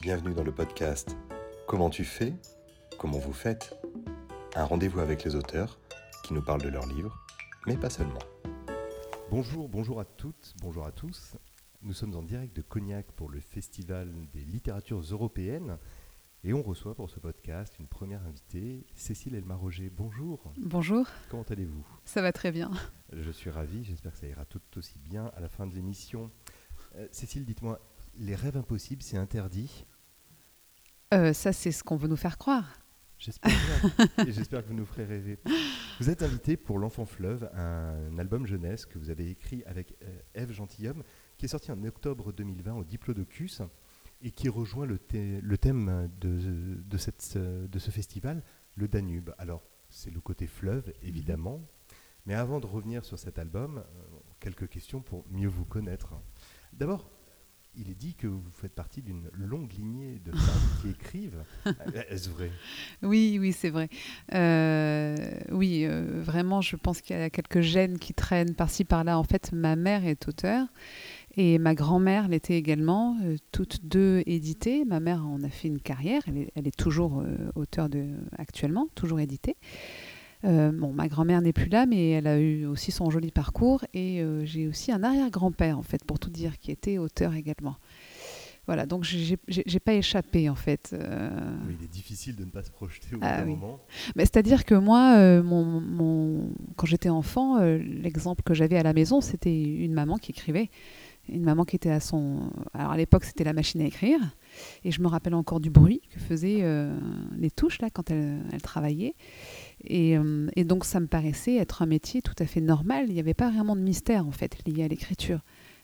Bienvenue 0.00 0.32
dans 0.32 0.44
le 0.44 0.52
podcast 0.52 1.16
Comment 1.66 1.90
tu 1.90 2.04
fais 2.04 2.32
Comment 2.98 3.18
vous 3.18 3.32
faites 3.32 3.76
Un 4.54 4.64
rendez-vous 4.64 5.00
avec 5.00 5.24
les 5.24 5.34
auteurs 5.34 5.80
qui 6.22 6.34
nous 6.34 6.42
parlent 6.42 6.62
de 6.62 6.68
leurs 6.68 6.86
livres, 6.86 7.26
mais 7.66 7.76
pas 7.76 7.90
seulement. 7.90 8.20
Bonjour, 9.30 9.68
bonjour 9.68 9.98
à 9.98 10.04
toutes, 10.04 10.54
bonjour 10.62 10.86
à 10.86 10.92
tous. 10.92 11.36
Nous 11.82 11.92
sommes 11.92 12.14
en 12.14 12.22
direct 12.22 12.54
de 12.54 12.62
Cognac 12.62 13.06
pour 13.12 13.28
le 13.28 13.40
Festival 13.40 14.12
des 14.32 14.44
littératures 14.44 15.00
européennes 15.00 15.78
et 16.44 16.52
on 16.52 16.62
reçoit 16.62 16.94
pour 16.94 17.10
ce 17.10 17.18
podcast 17.18 17.74
une 17.80 17.88
première 17.88 18.24
invitée, 18.24 18.86
Cécile 18.94 19.34
Elmar-Roger. 19.34 19.90
Bonjour. 19.90 20.52
Bonjour. 20.58 21.06
Comment 21.28 21.42
allez-vous? 21.42 21.84
Ça 22.04 22.22
va 22.22 22.32
très 22.32 22.52
bien. 22.52 22.70
Je 23.12 23.30
suis 23.32 23.50
ravi, 23.50 23.82
j'espère 23.82 24.12
que 24.12 24.18
ça 24.18 24.28
ira 24.28 24.44
tout 24.44 24.60
aussi 24.76 25.00
bien 25.00 25.26
à 25.36 25.40
la 25.40 25.48
fin 25.48 25.66
de 25.66 25.74
l'émission. 25.74 26.30
Euh, 26.94 27.08
Cécile, 27.10 27.44
dites-moi, 27.44 27.80
les 28.18 28.34
rêves 28.34 28.56
impossibles, 28.56 29.02
c'est 29.02 29.16
interdit 29.16 29.84
Euh, 31.14 31.32
ça, 31.32 31.52
c'est 31.52 31.72
ce 31.72 31.82
qu'on 31.82 31.96
veut 31.96 32.08
nous 32.08 32.16
faire 32.16 32.36
croire. 32.38 32.78
J'espère 33.18 33.50
et 34.26 34.30
j'espère 34.32 34.62
que 34.62 34.68
vous 34.68 34.74
nous 34.74 34.84
ferez 34.86 35.04
rêver. 35.04 35.38
Vous 35.98 36.08
êtes 36.08 36.22
invité 36.22 36.56
pour 36.56 36.78
L'Enfant 36.78 37.04
Fleuve, 37.06 37.50
un 37.54 38.16
album 38.18 38.46
jeunesse 38.46 38.86
que 38.86 38.98
vous 38.98 39.10
avez 39.10 39.28
écrit 39.30 39.64
avec 39.64 39.96
euh, 40.04 40.20
Ève 40.34 40.52
Gentilhomme, 40.52 41.02
qui 41.36 41.46
est 41.46 41.48
sorti 41.48 41.72
en 41.72 41.82
octobre 41.84 42.32
2020 42.32 42.74
au 42.74 42.84
Diplodocus 42.84 43.62
et 44.22 44.30
qui 44.30 44.48
rejoint 44.48 44.86
le, 44.86 44.98
thé- 44.98 45.40
le 45.40 45.58
thème 45.58 46.08
de, 46.20 46.76
de, 46.84 46.96
cette, 46.96 47.36
de 47.36 47.78
ce 47.78 47.90
festival, 47.90 48.44
le 48.76 48.86
Danube. 48.86 49.30
Alors, 49.38 49.64
c'est 49.88 50.10
le 50.10 50.20
côté 50.20 50.46
fleuve, 50.46 50.92
évidemment. 51.02 51.66
Mais 52.26 52.34
avant 52.34 52.60
de 52.60 52.66
revenir 52.66 53.04
sur 53.04 53.18
cet 53.18 53.38
album, 53.38 53.78
euh, 53.78 53.82
quelques 54.38 54.68
questions 54.68 55.00
pour 55.00 55.24
mieux 55.30 55.48
vous 55.48 55.64
connaître. 55.64 56.14
D'abord, 56.72 57.10
il 57.76 57.90
est 57.90 57.94
dit 57.94 58.14
que 58.14 58.26
vous 58.26 58.42
faites 58.50 58.74
partie 58.74 59.02
d'une 59.02 59.28
longue 59.34 59.72
lignée 59.72 60.20
de 60.24 60.32
femmes 60.32 60.80
qui 60.82 60.90
écrivent. 60.90 61.44
Est-ce 62.10 62.28
vrai? 62.30 62.50
Oui, 63.02 63.38
oui, 63.40 63.52
c'est 63.52 63.70
vrai. 63.70 63.88
Euh, 64.34 65.16
oui, 65.50 65.84
euh, 65.84 66.20
vraiment, 66.22 66.60
je 66.60 66.76
pense 66.76 67.00
qu'il 67.00 67.16
y 67.16 67.20
a 67.20 67.30
quelques 67.30 67.60
gènes 67.60 67.98
qui 67.98 68.14
traînent 68.14 68.54
par-ci, 68.54 68.84
par-là. 68.84 69.18
En 69.18 69.24
fait, 69.24 69.52
ma 69.52 69.76
mère 69.76 70.04
est 70.04 70.28
auteure 70.28 70.66
et 71.36 71.58
ma 71.58 71.74
grand-mère 71.74 72.28
l'était 72.28 72.56
également, 72.56 73.16
euh, 73.22 73.36
toutes 73.52 73.84
deux 73.84 74.22
éditées. 74.26 74.84
Ma 74.84 74.98
mère 74.98 75.24
en 75.24 75.42
a 75.42 75.48
fait 75.48 75.68
une 75.68 75.80
carrière, 75.80 76.22
elle 76.26 76.38
est, 76.38 76.50
elle 76.56 76.66
est 76.66 76.76
toujours 76.76 77.22
auteure 77.54 77.88
de, 77.88 78.06
actuellement, 78.36 78.88
toujours 78.94 79.20
éditée. 79.20 79.56
Euh, 80.44 80.70
bon, 80.72 80.92
ma 80.92 81.08
grand-mère 81.08 81.40
n'est 81.42 81.52
plus 81.52 81.68
là, 81.68 81.84
mais 81.86 82.10
elle 82.10 82.26
a 82.26 82.38
eu 82.38 82.64
aussi 82.66 82.92
son 82.92 83.10
joli 83.10 83.30
parcours. 83.30 83.84
Et 83.94 84.20
euh, 84.20 84.44
j'ai 84.44 84.68
aussi 84.68 84.92
un 84.92 85.02
arrière-grand-père, 85.02 85.78
en 85.78 85.82
fait, 85.82 86.04
pour 86.04 86.18
tout 86.18 86.30
dire, 86.30 86.58
qui 86.58 86.70
était 86.70 86.98
auteur 86.98 87.34
également. 87.34 87.76
Voilà, 88.66 88.84
donc 88.84 89.02
j'ai 89.04 89.80
pas 89.80 89.94
échappé, 89.94 90.50
en 90.50 90.54
fait. 90.54 90.90
euh, 90.92 91.30
Oui, 91.66 91.74
il 91.80 91.84
est 91.86 91.88
difficile 91.90 92.36
de 92.36 92.44
ne 92.44 92.50
pas 92.50 92.62
se 92.62 92.70
projeter 92.70 93.16
au 93.16 93.18
Ah 93.22 93.40
oui. 93.42 93.52
moment. 93.52 93.80
mais 94.14 94.24
C'est-à-dire 94.26 94.66
que 94.66 94.74
moi, 94.74 95.14
euh, 95.16 95.42
mon, 95.42 95.80
mon- 95.80 96.52
quand 96.76 96.86
j'étais 96.86 97.08
enfant, 97.08 97.58
euh, 97.58 97.78
l'exemple 97.78 98.42
que 98.42 98.52
j'avais 98.52 98.76
à 98.76 98.82
la 98.82 98.92
maison, 98.92 99.22
c'était 99.22 99.58
une 99.62 99.94
maman 99.94 100.18
qui 100.18 100.32
écrivait. 100.32 100.68
Une 101.30 101.44
maman 101.44 101.64
qui 101.64 101.76
était 101.76 101.90
à 101.90 102.00
son... 102.00 102.50
Alors 102.74 102.92
à 102.92 102.96
l'époque, 102.98 103.24
c'était 103.24 103.44
la 103.44 103.52
machine 103.54 103.80
à 103.80 103.84
écrire. 103.84 104.18
Et 104.84 104.90
je 104.90 105.00
me 105.00 105.08
rappelle 105.08 105.34
encore 105.34 105.60
du 105.60 105.68
bruit 105.70 106.02
que 106.10 106.18
faisaient 106.20 106.62
les 107.38 107.50
touches 107.50 107.80
là 107.82 107.88
quand 107.90 108.10
elle, 108.10 108.38
elle 108.52 108.62
travaillait. 108.62 109.14
Et, 109.84 110.18
euh, 110.18 110.48
et 110.56 110.64
donc 110.64 110.84
ça 110.84 111.00
me 111.00 111.06
paraissait 111.06 111.56
être 111.56 111.82
un 111.82 111.86
métier 111.86 112.22
tout 112.22 112.34
à 112.38 112.46
fait 112.46 112.60
normal. 112.60 113.06
Il 113.08 113.14
n'y 113.14 113.20
avait 113.20 113.34
pas 113.34 113.50
vraiment 113.50 113.76
de 113.76 113.80
mystère 113.80 114.26
en 114.26 114.32
fait 114.32 114.58
lié 114.66 114.84
à 114.84 114.88
l'écriture. 114.88 115.40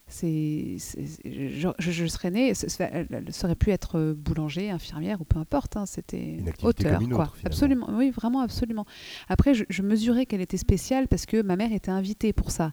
C'est, 0.07 0.77
je, 1.25 2.07
serais 2.09 2.31
née, 2.31 2.53
elle 2.79 3.27
aurait 3.43 3.55
pu 3.55 3.71
être 3.71 3.99
euh, 3.99 4.15
boulanger, 4.15 4.71
infirmière 4.71 5.23
ou 5.23 5.25
peu 5.25 5.39
importe. 5.39 5.79
hein, 5.79 5.87
c'était 5.87 6.41
auteur, 6.63 6.99
comme 6.99 7.05
une 7.05 7.15
quoi. 7.15 7.25
autre, 7.25 7.37
finalement. 7.37 7.47
Absolument, 7.47 7.89
oui, 7.93 8.11
vraiment, 8.11 8.41
absolument. 8.41 8.85
Après, 9.29 9.55
je, 9.55 9.65
je 9.71 9.81
mesurais 9.81 10.27
qu'elle 10.27 10.43
était 10.43 10.59
spéciale 10.59 11.09
parce 11.09 11.25
que 11.25 11.41
ma 11.41 11.57
mère 11.57 11.73
était 11.73 11.91
invitée 11.91 12.35
pour 12.35 12.51
ça. 12.51 12.73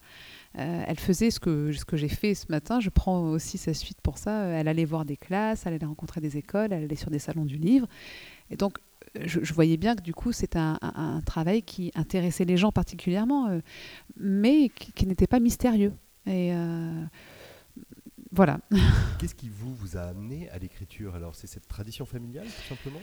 Euh, 0.60 0.84
elle 0.86 1.00
faisait 1.00 1.32
ce 1.32 1.40
que, 1.40 1.72
ce 1.72 1.86
que 1.86 1.96
j'ai 1.96 2.10
fait 2.10 2.36
ce 2.36 2.48
matin. 2.50 2.82
Je 2.82 2.90
prends 2.90 3.22
aussi 3.30 3.58
sa 3.58 3.74
suite 3.74 4.02
pour 4.02 4.18
ça. 4.18 4.48
Elle 4.48 4.68
allait 4.68 4.84
voir 4.84 5.06
des 5.06 5.16
classes, 5.16 5.66
elle 5.66 5.76
allait 5.76 5.86
rencontrer 5.86 6.20
des 6.20 6.36
écoles, 6.36 6.74
elle 6.74 6.84
allait 6.84 6.96
sur 6.98 7.12
des 7.12 7.20
salons 7.20 7.46
du 7.46 7.56
livre. 7.58 7.88
Et 8.50 8.58
donc, 8.58 8.78
je, 9.20 9.40
je 9.44 9.54
voyais 9.54 9.78
bien 9.78 9.96
que 9.96 10.02
du 10.02 10.14
coup, 10.14 10.32
c'est 10.32 10.56
un, 10.56 10.78
un- 10.82 11.16
un 11.18 11.22
travail 11.22 11.64
qui 11.64 11.92
intéressait 11.96 12.46
les 12.46 12.58
gens 12.58 12.72
particulièrement, 12.72 13.48
euh, 13.50 13.60
mais 14.18 14.70
qui, 14.70 14.92
qui 14.94 15.06
n'était 15.08 15.28
pas 15.28 15.40
mystérieux. 15.40 15.94
Et 16.26 16.54
euh, 16.54 17.04
voilà. 18.32 18.60
Qu'est-ce 19.20 19.36
qui 19.36 19.50
vous, 19.50 19.74
vous 19.76 19.98
a 19.98 20.02
amené 20.02 20.50
à 20.50 20.58
l'écriture? 20.60 21.16
Alors, 21.16 21.36
c'est 21.36 21.48
cette 21.48 21.68
tradition 21.68 22.06
familiale, 22.06 22.46
tout 22.46 22.70
simplement? 22.76 23.00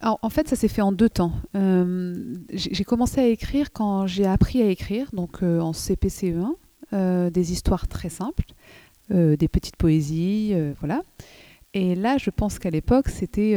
Alors, 0.00 0.18
en 0.22 0.30
fait, 0.30 0.48
ça 0.48 0.56
s'est 0.56 0.68
fait 0.68 0.82
en 0.82 0.92
deux 0.92 1.08
temps. 1.08 1.32
Euh, 1.54 2.34
j'ai 2.52 2.84
commencé 2.84 3.20
à 3.20 3.26
écrire 3.28 3.72
quand 3.72 4.06
j'ai 4.06 4.26
appris 4.26 4.60
à 4.60 4.66
écrire, 4.68 5.08
donc 5.12 5.42
euh, 5.42 5.60
en 5.60 5.70
CPCE1, 5.72 6.50
euh, 6.92 7.30
des 7.30 7.52
histoires 7.52 7.86
très 7.88 8.08
simples, 8.08 8.44
des 9.08 9.46
petites 9.46 9.76
poésies, 9.76 10.52
voilà. 10.80 11.02
Et 11.74 11.94
là, 11.94 12.18
je 12.18 12.30
pense 12.30 12.58
qu'à 12.58 12.70
l'époque, 12.70 13.08
c'était 13.08 13.54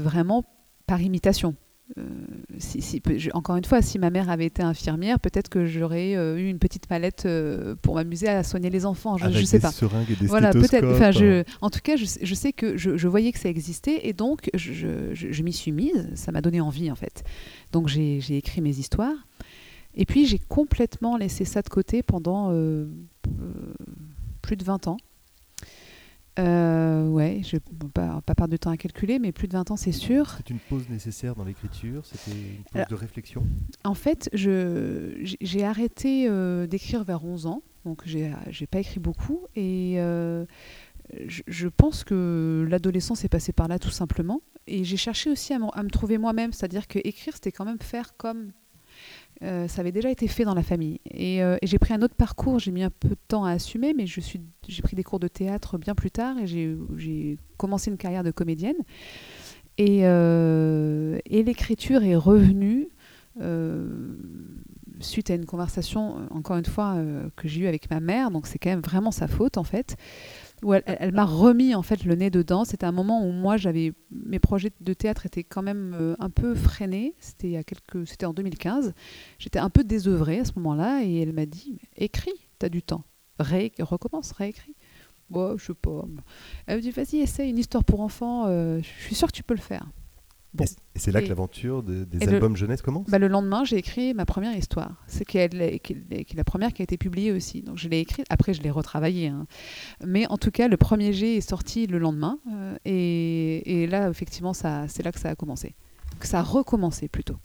vraiment 0.00 0.44
par 0.90 1.00
imitation. 1.00 1.54
Euh, 1.98 2.02
si, 2.58 2.82
si- 2.82 3.00
peu- 3.00 3.16
je- 3.18 3.30
encore 3.32 3.56
une 3.56 3.64
fois, 3.64 3.80
si 3.82 3.98
ma 3.98 4.10
mère 4.10 4.28
avait 4.30 4.46
été 4.46 4.62
infirmière, 4.62 5.18
peut-être 5.20 5.48
que 5.48 5.66
j'aurais 5.66 6.16
euh, 6.16 6.36
eu 6.38 6.48
une 6.48 6.58
petite 6.58 6.88
mallette 6.90 7.26
euh, 7.26 7.74
pour 7.82 7.94
m'amuser 7.96 8.28
à 8.28 8.42
soigner 8.44 8.70
les 8.70 8.86
enfants. 8.86 9.16
Je, 9.16 9.24
Avec 9.24 9.36
je 9.38 9.44
sais 9.44 9.58
des 9.58 9.62
pas. 9.62 9.70
seringues 9.72 10.10
et 10.10 10.16
des 10.16 10.26
Voilà, 10.26 10.50
peut-être. 10.52 10.86
Enfin, 10.88 11.10
je, 11.12 11.42
en 11.60 11.70
tout 11.70 11.80
cas, 11.82 11.96
je, 11.96 12.04
sais- 12.04 12.20
je 12.24 12.34
sais 12.34 12.52
que 12.52 12.76
je, 12.76 13.08
voyais 13.08 13.30
que 13.32 13.38
ça 13.38 13.48
existait 13.48 14.06
et 14.08 14.12
donc 14.12 14.50
je, 14.54 15.42
m'y 15.42 15.52
suis 15.52 15.72
mise. 15.72 16.08
Ça 16.14 16.30
m'a 16.32 16.40
donné 16.40 16.60
envie 16.60 16.90
en 16.90 16.96
fait. 16.96 17.22
Donc 17.72 17.86
j'ai 17.88 18.18
écrit 18.36 18.60
mes 18.60 18.76
histoires 18.78 19.26
et 19.94 20.06
puis 20.06 20.26
j'ai 20.26 20.38
complètement 20.38 21.16
laissé 21.16 21.44
ça 21.44 21.60
de 21.62 21.68
côté 21.68 22.02
pendant 22.04 22.52
plus 24.42 24.56
de 24.56 24.64
20 24.64 24.86
ans. 24.88 24.96
Euh, 26.40 27.06
ouais, 27.08 27.40
je 27.44 27.56
ne 27.56 27.88
pas, 27.88 28.20
pas 28.24 28.34
perdre 28.34 28.52
de 28.52 28.56
temps 28.56 28.70
à 28.70 28.76
calculer, 28.76 29.18
mais 29.18 29.32
plus 29.32 29.48
de 29.48 29.52
20 29.52 29.70
ans, 29.70 29.76
c'est 29.76 29.92
sûr. 29.92 30.34
C'est 30.36 30.50
une 30.50 30.58
pause 30.58 30.88
nécessaire 30.88 31.34
dans 31.34 31.44
l'écriture 31.44 32.04
C'était 32.06 32.30
une 32.36 32.62
pause 32.64 32.74
Alors- 32.74 32.88
de 32.88 32.94
réflexion 32.94 33.42
En 33.84 33.94
fait, 33.94 34.28
je- 34.32 35.18
j'ai 35.40 35.64
arrêté 35.64 36.26
euh, 36.28 36.66
d'écrire 36.66 37.04
vers 37.04 37.24
11 37.24 37.46
ans, 37.46 37.62
donc 37.84 38.02
j'ai 38.06 38.66
pas 38.70 38.80
écrit 38.80 39.00
beaucoup. 39.00 39.40
Et 39.56 39.94
euh, 39.98 40.44
je, 41.26 41.42
je 41.46 41.68
pense 41.68 42.04
que 42.04 42.66
l'adolescence 42.68 43.24
est 43.24 43.28
passée 43.28 43.52
par 43.52 43.68
là 43.68 43.78
tout 43.78 43.90
simplement. 43.90 44.40
Et 44.66 44.84
j'ai 44.84 44.96
cherché 44.96 45.30
aussi 45.30 45.52
à, 45.52 45.58
à 45.72 45.82
me 45.82 45.90
trouver 45.90 46.18
moi-même, 46.18 46.52
c'est-à-dire 46.52 46.86
que 46.86 46.98
écrire, 47.02 47.34
c'était 47.34 47.50
quand 47.52 47.64
même 47.64 47.80
faire 47.80 48.16
comme 48.16 48.52
euh, 49.42 49.68
ça 49.68 49.80
avait 49.80 49.92
déjà 49.92 50.10
été 50.10 50.28
fait 50.28 50.44
dans 50.44 50.54
la 50.54 50.62
famille. 50.62 51.00
Et, 51.10 51.42
euh, 51.42 51.56
et 51.62 51.66
j'ai 51.66 51.78
pris 51.78 51.94
un 51.94 52.02
autre 52.02 52.14
parcours, 52.14 52.58
j'ai 52.58 52.70
mis 52.72 52.82
un 52.82 52.90
peu 52.90 53.08
de 53.10 53.16
temps 53.28 53.44
à 53.44 53.52
assumer, 53.52 53.94
mais 53.94 54.06
je 54.06 54.20
suis- 54.20 54.40
j'ai 54.68 54.82
pris 54.82 54.96
des 54.96 55.02
cours 55.04 55.20
de 55.20 55.28
théâtre 55.28 55.78
bien 55.78 55.94
plus 55.94 56.10
tard 56.10 56.38
et 56.38 56.46
j'ai- 56.46 57.38
commencé 57.56 57.90
une 57.90 57.98
carrière 57.98 58.24
de 58.24 58.30
comédienne. 58.30 58.76
Et, 59.78 60.00
euh, 60.04 61.18
l'écriture 61.26 62.02
est 62.02 62.16
revenue 62.16 62.88
suite 65.00 65.30
à 65.30 65.34
une 65.34 65.46
conversation, 65.46 66.16
encore 66.30 66.56
une 66.58 66.66
fois, 66.66 66.96
que 67.36 67.48
j'ai 67.48 67.62
eue 67.62 67.66
avec 67.66 67.88
ma 67.90 68.00
mère. 68.00 68.30
Donc 68.30 68.46
c'est 68.46 68.58
quand 68.58 68.68
même 68.70 68.80
vraiment 68.80 69.10
sa 69.10 69.28
faute 69.28 69.56
en 69.56 69.64
fait. 69.64 69.96
Où 70.62 70.74
elle, 70.74 71.12
m'a 71.12 71.24
remis 71.24 71.74
en 71.74 71.82
fait 71.82 72.04
le 72.04 72.14
nez 72.14 72.28
dedans. 72.30 72.64
C'était 72.64 72.84
un 72.84 72.92
moment 72.92 73.26
où 73.26 73.32
moi 73.32 73.56
j'avais 73.56 73.92
mes 74.10 74.38
projets 74.38 74.70
de 74.80 74.92
théâtre 74.92 75.24
étaient 75.26 75.44
quand 75.44 75.62
même 75.62 75.96
euh, 75.98 76.14
un 76.18 76.28
peu 76.30 76.54
freinés. 76.54 77.14
C'était 77.18 77.64
quelques, 77.64 78.06
c'était 78.06 78.26
en 78.26 78.34
2015. 78.34 78.92
J'étais 79.38 79.58
un 79.58 79.70
peu 79.70 79.84
désœuvrée 79.84 80.40
à 80.40 80.44
ce 80.44 80.52
moment-là 80.56 81.02
et 81.02 81.20
elle 81.22 81.32
m'a 81.32 81.46
dit 81.46 81.78
écris, 81.96 82.32
t'as 82.58 82.68
du 82.68 82.82
temps, 82.82 83.04
Ré- 83.38 83.72
recommence, 83.78 84.32
réécris. 84.32 84.74
Bon, 85.30 85.56
je 85.56 85.66
sais 85.66 85.74
pas. 85.74 86.04
Elle 86.66 86.76
me 86.78 86.82
dit 86.82 86.90
vas-y 86.90 87.18
essaie 87.20 87.48
une 87.48 87.58
histoire 87.58 87.84
pour 87.84 88.00
enfants. 88.00 88.46
euh, 88.48 88.80
je 88.82 89.04
suis 89.04 89.14
sûre 89.14 89.28
que 89.28 89.36
tu 89.36 89.42
peux 89.44 89.54
le 89.54 89.60
faire. 89.60 89.86
Bon. 90.52 90.64
Et 90.96 90.98
c'est 90.98 91.12
là 91.12 91.20
Et- 91.20 91.24
que 91.24 91.28
l'aventure 91.28 91.82
de- 91.84 92.02
des 92.04 92.26
le- 92.26 92.34
albums 92.34 92.56
jeunesse 92.56 92.82
commence? 92.82 93.08
Bah, 93.08 93.18
le 93.18 93.28
lendemain, 93.28 93.62
j'ai 93.64 93.76
écrit 93.76 94.14
ma 94.14 94.24
première 94.26 94.56
histoire. 94.56 94.96
C'est 95.06 95.24
qui 95.24 95.38
est 95.38 96.34
la 96.34 96.44
première 96.44 96.72
qui 96.72 96.82
a 96.82 96.84
été 96.84 96.96
publiée 96.98 97.30
aussi. 97.30 97.62
Donc 97.62 97.78
je 97.78 97.88
l'ai 97.88 98.00
écrite. 98.00 98.26
Après, 98.30 98.52
je 98.52 98.60
l'ai 98.62 98.70
retravaillée. 98.70 99.28
hein. 99.28 99.46
Mais 100.04 100.26
en 100.26 100.38
tout 100.38 100.50
cas, 100.50 100.66
le 100.66 100.76
premier 100.76 101.12
jet 101.12 101.36
est 101.36 101.40
sorti 101.40 101.86
le 101.86 101.98
lendemain. 101.98 102.38
euh, 102.50 102.76
et, 102.84 103.82
et 103.82 103.86
là, 103.86 104.08
effectivement, 104.10 104.52
c'est 104.52 105.02
là 105.04 105.12
que 105.12 105.20
ça 105.20 105.28
a 105.30 105.36
commencé. 105.36 105.74
Que 106.18 106.26
ça 106.26 106.40
a 106.40 106.42
recommencé 106.42 107.06
plutôt. 107.08 107.36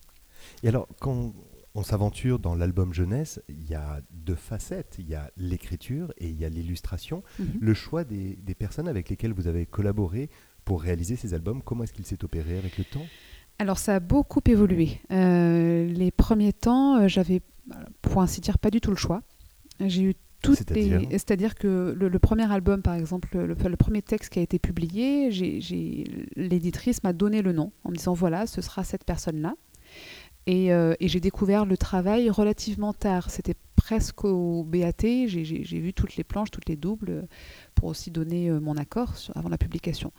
Et 0.64 0.68
alors, 0.70 0.88
quand 1.00 1.34
on 1.78 1.84
s'aventure 1.84 2.40
dans 2.40 2.56
l'album 2.56 2.94
jeunesse, 2.94 3.42
il 3.50 3.70
y 3.70 3.76
a 3.76 4.02
deux 4.12 4.36
facettes. 4.36 4.96
Il 4.98 5.08
y 5.08 5.14
a 5.16 5.30
l'écriture 5.38 6.12
et 6.18 6.28
il 6.30 6.40
y 6.40 6.46
a 6.46 6.50
l'illustration. 6.50 7.22
Mhm. 7.38 7.46
Le 7.62 7.74
choix 7.74 8.04
des, 8.04 8.38
des 8.38 8.56
personnes 8.56 8.88
avec 8.88 9.10
lesquelles 9.10 9.34
vous 9.34 9.48
avez 9.48 9.66
collaboré 9.66 10.30
pour 10.66 10.82
réaliser 10.82 11.16
ces 11.16 11.34
albums, 11.34 11.62
comment 11.64 11.84
est-ce 11.84 11.94
qu'il 11.94 12.06
s'est 12.06 12.24
opéré 12.24 12.58
avec 12.58 12.78
le 12.78 12.84
temps? 12.84 13.06
Alors 13.60 13.78
ça 13.78 13.96
a 13.96 14.00
beaucoup 14.00 14.42
évolué. 14.46 15.00
Euh, 15.12 15.88
les 15.88 16.12
premiers 16.12 16.52
temps, 16.52 16.98
euh, 16.98 17.08
j'avais, 17.08 17.42
pour 18.02 18.22
ainsi 18.22 18.42
dire, 18.42 18.58
pas 18.58 18.72
du 18.72 18.82
tout 18.82 18.90
le 18.90 18.98
choix. 18.98 19.22
J'ai 19.80 20.02
eu 20.02 20.14
C'est-à-dire? 20.44 21.02
C'est-à-dire 21.12 21.56
que 21.56 21.96
le, 21.98 22.20
premier 22.20 22.52
album, 22.52 22.82
par 22.82 22.96
exemple, 22.96 23.30
le, 23.34 23.54
le 23.54 23.78
premier 23.78 24.02
texte 24.02 24.34
qui 24.34 24.40
a 24.40 24.42
été 24.42 24.60
publié, 24.60 25.30
l'éditrice 26.36 27.04
m'a 27.04 27.14
donné 27.14 27.42
le 27.42 27.54
nom 27.54 27.72
en 27.84 27.92
me 27.92 27.96
disant 27.96 28.14
voilà, 28.14 28.46
ce 28.46 28.62
sera 28.62 28.84
cette 28.84 29.06
personne-là. 29.06 29.56
Et, 30.48 30.72
euh, 30.74 30.94
et 31.00 31.08
j'ai 31.08 31.20
découvert 31.20 31.66
le 31.66 31.78
travail 31.78 32.30
relativement 32.30 32.94
tard. 32.94 33.30
C'était 33.32 33.56
presque 33.86 34.26
au 34.26 34.64
BAT. 34.64 35.28
J'ai 35.28 35.80
vu 35.80 35.94
toutes 35.94 36.16
les 36.16 36.24
planches, 36.24 36.50
toutes 36.50 36.68
les 36.68 36.76
doubles, 36.76 37.28
pour 37.76 37.90
aussi 37.90 38.10
donner 38.10 38.50
euh, 38.50 38.60
mon 38.60 38.78
accord 38.78 39.14
avant 39.36 39.50
la 39.50 39.60
publication. 39.60 40.12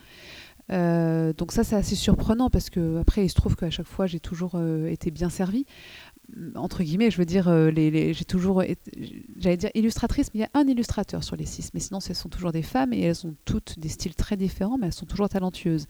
Euh, 0.71 1.33
donc 1.33 1.51
ça, 1.51 1.65
c'est 1.65 1.75
assez 1.75 1.97
surprenant 1.97 2.49
parce 2.49 2.71
que 2.71 2.99
après, 3.01 3.25
il 3.25 3.29
se 3.29 3.35
trouve 3.35 3.57
qu'à 3.57 3.71
chaque 3.71 3.89
fois, 3.89 4.07
j'ai 4.07 4.21
toujours 4.21 4.61
été 4.87 5.11
bien 5.11 5.31
servie 5.31 5.67
entre 6.57 6.83
guillemets, 6.83 7.11
je 7.11 7.19
veux 7.19 7.25
dire, 7.25 7.49
euh, 7.49 7.71
j'ai 7.75 8.25
toujours, 8.25 8.63
j'allais 9.37 9.57
dire 9.57 9.71
illustratrice, 9.75 10.29
mais 10.35 10.41
il 10.41 10.43
y 10.43 10.45
a 10.45 10.51
un 10.55 10.67
illustrateur 10.67 11.23
sur 11.23 11.37
les 11.37 11.47
six. 11.47 11.71
Mais 11.73 11.81
sinon, 11.81 12.01
ce 12.01 12.15
sont 12.15 12.29
toujours 12.29 12.53
des 12.53 12.63
femmes 12.63 12.93
et 12.93 13.01
elles 13.01 13.27
ont 13.27 13.35
toutes 13.45 13.79
des 13.79 13.89
styles 13.89 14.15
très 14.15 14.37
différents, 14.37 14.79
mais 14.79 14.87
elles 14.87 14.93
sont 14.93 15.07
toujours 15.07 15.29
talentueuses. 15.29 15.87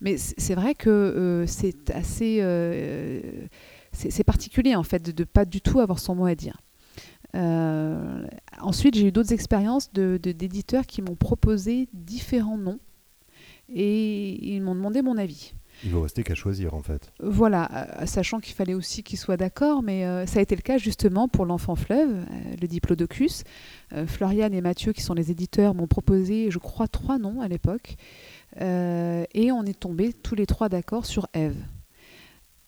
Mais 0.00 0.16
c'est 0.18 0.54
vrai 0.54 0.74
que 0.74 0.90
euh, 0.90 1.46
c'est 1.46 1.90
assez, 1.90 2.38
euh, 2.40 3.46
c'est 3.92 4.24
particulier 4.24 4.74
en 4.74 4.82
fait 4.82 5.02
de 5.02 5.22
ne 5.22 5.24
pas 5.24 5.44
du 5.44 5.60
tout 5.60 5.80
avoir 5.80 5.98
son 5.98 6.14
mot 6.14 6.26
à 6.26 6.34
dire. 6.34 6.58
Ensuite, 7.34 8.94
j'ai 8.94 9.08
eu 9.08 9.12
d'autres 9.12 9.32
expériences 9.32 9.92
de, 9.92 10.16
d'éditeurs 10.16 10.86
qui 10.86 11.02
m'ont 11.02 11.16
proposé 11.16 11.88
différents 11.92 12.58
noms 12.58 12.80
et 13.68 14.54
ils 14.54 14.60
m'ont 14.60 14.74
demandé 14.74 15.02
mon 15.02 15.16
avis. 15.16 15.54
Il 15.82 15.90
vous 15.90 16.00
restait 16.00 16.22
qu'à 16.22 16.34
choisir 16.34 16.74
en 16.74 16.82
fait. 16.82 17.12
Voilà, 17.20 18.00
euh, 18.00 18.06
sachant 18.06 18.38
qu'il 18.38 18.54
fallait 18.54 18.74
aussi 18.74 19.02
qu'ils 19.02 19.18
soient 19.18 19.36
d'accord, 19.36 19.82
mais 19.82 20.06
euh, 20.06 20.24
ça 20.26 20.38
a 20.38 20.42
été 20.42 20.54
le 20.54 20.62
cas 20.62 20.78
justement 20.78 21.28
pour 21.28 21.46
l'enfant 21.46 21.74
fleuve, 21.74 22.10
euh, 22.10 22.56
le 22.60 22.68
diplodocus. 22.68 23.42
Floriane 24.06 24.54
et 24.54 24.60
Mathieu, 24.60 24.92
qui 24.92 25.02
sont 25.02 25.14
les 25.14 25.30
éditeurs, 25.30 25.74
m'ont 25.74 25.86
proposé, 25.86 26.50
je 26.50 26.58
crois, 26.58 26.88
trois 26.88 27.18
noms 27.18 27.40
à 27.40 27.46
l'époque, 27.46 27.94
et 28.60 29.52
on 29.52 29.62
est 29.62 29.78
tombés 29.78 30.12
tous 30.12 30.34
les 30.34 30.46
trois 30.46 30.68
d'accord 30.68 31.06
sur 31.06 31.28
Eve. 31.32 31.54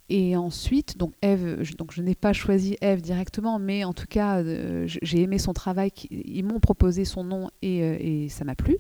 Et 0.09 0.37
ensuite, 0.37 0.99
donc 0.99 1.13
Eve, 1.21 1.63
je, 1.63 1.75
donc 1.75 1.93
je 1.93 2.01
n'ai 2.01 2.15
pas 2.15 2.33
choisi 2.33 2.77
Eve 2.81 3.03
directement, 3.03 3.59
mais 3.59 3.83
en 3.85 3.93
tout 3.93 4.07
cas, 4.07 4.43
j'ai 4.87 5.21
aimé 5.21 5.39
son 5.39 5.53
travail. 5.53 5.91
Ils 6.11 6.45
m'ont 6.45 6.61
proposé 6.61 7.05
son 7.05 7.25
nom 7.25 7.51
et, 7.61 8.25
et 8.25 8.29
ça 8.29 8.45
m'a 8.45 8.55
plu. 8.55 8.79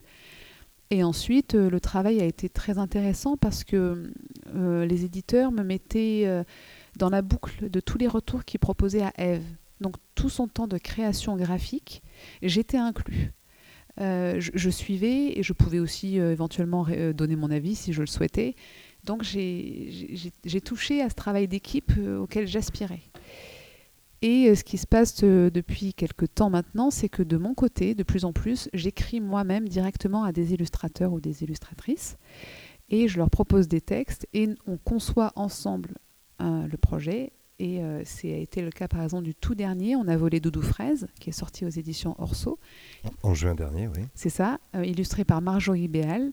Et 0.91 1.03
ensuite, 1.03 1.55
euh, 1.55 1.69
le 1.69 1.81
travail 1.81 2.21
a 2.21 2.25
été 2.25 2.49
très 2.49 2.79
intéressant 2.79 3.37
parce 3.37 3.65
que 3.65 4.13
euh, 4.55 4.87
les 4.87 5.05
éditeurs 5.05 5.51
me 5.51 5.63
mettaient 5.63 6.23
euh, 6.27 6.45
dans 6.97 7.11
la 7.11 7.23
boucle 7.23 7.69
de 7.69 7.81
tous 7.81 7.99
les 7.99 8.07
retours 8.07 8.45
qu'ils 8.45 8.61
proposaient 8.61 9.03
à 9.03 9.13
Eve. 9.19 9.45
Donc 9.81 9.97
tout 10.15 10.29
son 10.29 10.47
temps 10.47 10.69
de 10.69 10.79
création 10.79 11.37
graphique, 11.37 12.03
j'étais 12.43 12.79
inclus. 12.79 13.33
Je, 13.99 14.71
suivais 14.71 15.39
et 15.39 15.43
je 15.43 15.55
pouvais 15.55 15.79
aussi 15.79 16.17
éventuellement 16.17 16.87
donner 17.15 17.35
mon 17.35 17.51
avis 17.51 17.75
si 17.75 17.95
je 17.95 18.01
le 18.01 18.07
souhaitais. 18.07 18.55
Donc 19.07 19.23
j'ai 19.23 20.61
touché 20.63 21.01
à 21.01 21.09
ce 21.09 21.15
travail 21.15 21.49
d'équipe 21.49 21.93
auquel 22.21 22.47
j'aspirais. 22.47 23.03
Et 24.23 24.49
euh, 24.49 24.55
ce 24.55 24.65
qui 24.65 24.79
se 24.79 24.87
passe 24.87 25.23
euh, 25.23 25.51
depuis 25.51 25.93
quelques 25.95 26.35
temps 26.35 26.51
maintenant, 26.51 26.91
c'est 26.91 27.09
que 27.09 27.23
de 27.23 27.37
mon 27.37 27.55
côté, 27.55 27.95
de 27.95 28.03
plus 28.03 28.25
en 28.25 28.33
plus, 28.33 28.69
j'écris 28.73 29.21
moi-même 29.21 29.69
directement 29.69 30.25
à 30.25 30.33
des 30.33 30.55
illustrateurs 30.55 31.13
ou 31.13 31.21
des 31.21 31.43
illustratrices 31.43 32.17
et 32.89 33.09
je 33.09 33.19
leur 33.19 33.31
propose 33.31 33.69
des 33.69 33.81
textes 33.81 34.27
et 34.33 34.49
on 34.67 34.79
conçoit 34.79 35.33
ensemble 35.37 35.97
euh, 36.41 36.67
le 36.67 36.77
projet. 36.77 37.33
Et 37.59 37.81
c'est 38.05 38.35
a 38.35 38.37
été 38.37 38.61
le 38.61 38.71
cas 38.71 38.87
par 38.87 39.03
exemple 39.03 39.23
du 39.23 39.35
tout 39.35 39.55
dernier, 39.55 39.97
on 39.97 40.07
a 40.09 40.17
volé 40.19 40.41
Doudou 40.41 40.61
Fraise, 40.61 41.09
qui 41.19 41.31
est 41.31 41.33
sorti 41.33 41.65
aux 41.65 41.71
éditions 41.71 42.15
Orso. 42.19 42.59
En 43.23 43.33
juin 43.33 43.55
dernier, 43.55 43.89
oui. 43.89 44.03
C'est 44.15 44.29
ça, 44.29 44.59
illustré 44.75 45.25
par 45.25 45.41
Marjorie 45.41 45.89
Béal, 45.89 46.33